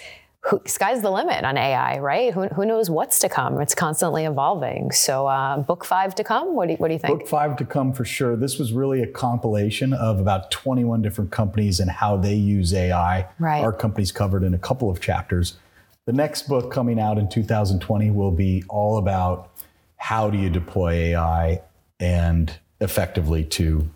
who, 0.48 0.62
sky's 0.66 1.02
the 1.02 1.10
limit 1.10 1.44
on 1.44 1.58
AI, 1.58 1.98
right? 2.00 2.34
Who, 2.34 2.48
who, 2.50 2.66
knows 2.66 2.90
what's 2.90 3.20
to 3.20 3.30
come? 3.30 3.60
It's 3.60 3.74
constantly 3.74 4.26
evolving. 4.26 4.92
So, 4.92 5.28
uh, 5.28 5.58
book 5.60 5.84
five 5.84 6.14
to 6.16 6.24
come. 6.24 6.56
What 6.56 6.68
do, 6.68 6.74
you, 6.74 6.78
what 6.78 6.90
do 6.90 6.94
you 6.94 7.00
think? 7.00 7.20
Book 7.20 7.28
five 7.28 7.58
to 7.58 7.66
come 7.66 7.94
for 7.94 8.06
sure. 8.06 8.36
This 8.36 8.60
was 8.60 8.72
really 8.72 9.02
a 9.02 9.08
compilation 9.08 9.94
of 9.94 10.20
about 10.20 10.52
21 10.52 11.02
different 11.02 11.32
companies 11.32 11.80
and 11.80 11.90
how 11.90 12.18
they 12.18 12.36
use 12.36 12.74
AI. 12.74 13.28
Right. 13.40 13.64
Our 13.64 13.74
company's 13.74 14.12
covered 14.12 14.44
in 14.44 14.54
a 14.54 14.60
couple 14.60 14.90
of 14.90 15.02
chapters. 15.02 15.58
The 16.06 16.14
next 16.14 16.48
book 16.48 16.72
coming 16.72 17.00
out 17.00 17.18
in 17.18 17.28
2020 17.28 18.12
will 18.12 18.32
be 18.32 18.64
all 18.70 18.98
about 18.98 19.50
how 19.98 20.30
do 20.30 20.38
you 20.38 20.52
deploy 20.52 20.92
AI 20.92 21.62
and 22.00 22.56
effectively 22.80 23.44
to 23.44 23.90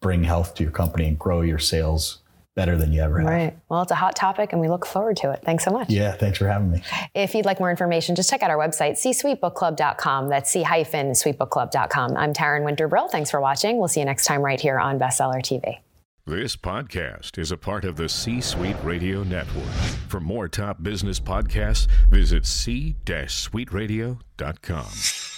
bring 0.00 0.22
health 0.22 0.54
to 0.54 0.62
your 0.62 0.70
company 0.70 1.08
and 1.08 1.18
grow 1.18 1.40
your 1.40 1.58
sales 1.58 2.18
better 2.56 2.76
than 2.76 2.92
you 2.92 3.00
ever 3.02 3.20
have. 3.20 3.28
Right. 3.28 3.56
Well, 3.68 3.82
it's 3.82 3.92
a 3.92 3.96
hot 3.96 4.16
topic 4.16 4.52
and 4.52 4.60
we 4.60 4.68
look 4.68 4.84
forward 4.84 5.16
to 5.18 5.30
it. 5.30 5.42
Thanks 5.44 5.64
so 5.64 5.70
much. 5.70 5.90
Yeah, 5.90 6.10
thanks 6.12 6.38
for 6.38 6.48
having 6.48 6.72
me. 6.72 6.82
If 7.14 7.34
you'd 7.34 7.44
like 7.44 7.60
more 7.60 7.70
information, 7.70 8.16
just 8.16 8.28
check 8.28 8.42
out 8.42 8.50
our 8.50 8.58
website, 8.58 8.94
csuitebookclub.com. 8.94 10.28
That's 10.28 10.50
c-suitebookclub.com. 10.50 12.16
I'm 12.16 12.32
Taryn 12.32 12.64
Winter 12.64 12.88
Brill. 12.88 13.06
Thanks 13.08 13.30
for 13.30 13.40
watching. 13.40 13.78
We'll 13.78 13.86
see 13.86 14.00
you 14.00 14.06
next 14.06 14.24
time 14.24 14.42
right 14.42 14.60
here 14.60 14.80
on 14.80 14.98
Bestseller 14.98 15.40
TV. 15.40 15.78
This 16.26 16.56
podcast 16.56 17.38
is 17.38 17.52
a 17.52 17.56
part 17.56 17.84
of 17.84 17.94
the 17.94 18.08
C 18.08 18.40
Suite 18.40 18.74
Radio 18.82 19.22
Network. 19.22 19.70
For 20.08 20.18
more 20.18 20.48
top 20.48 20.82
business 20.82 21.20
podcasts, 21.20 21.86
visit 22.10 22.44
c-suiteradio.com. 22.44 25.35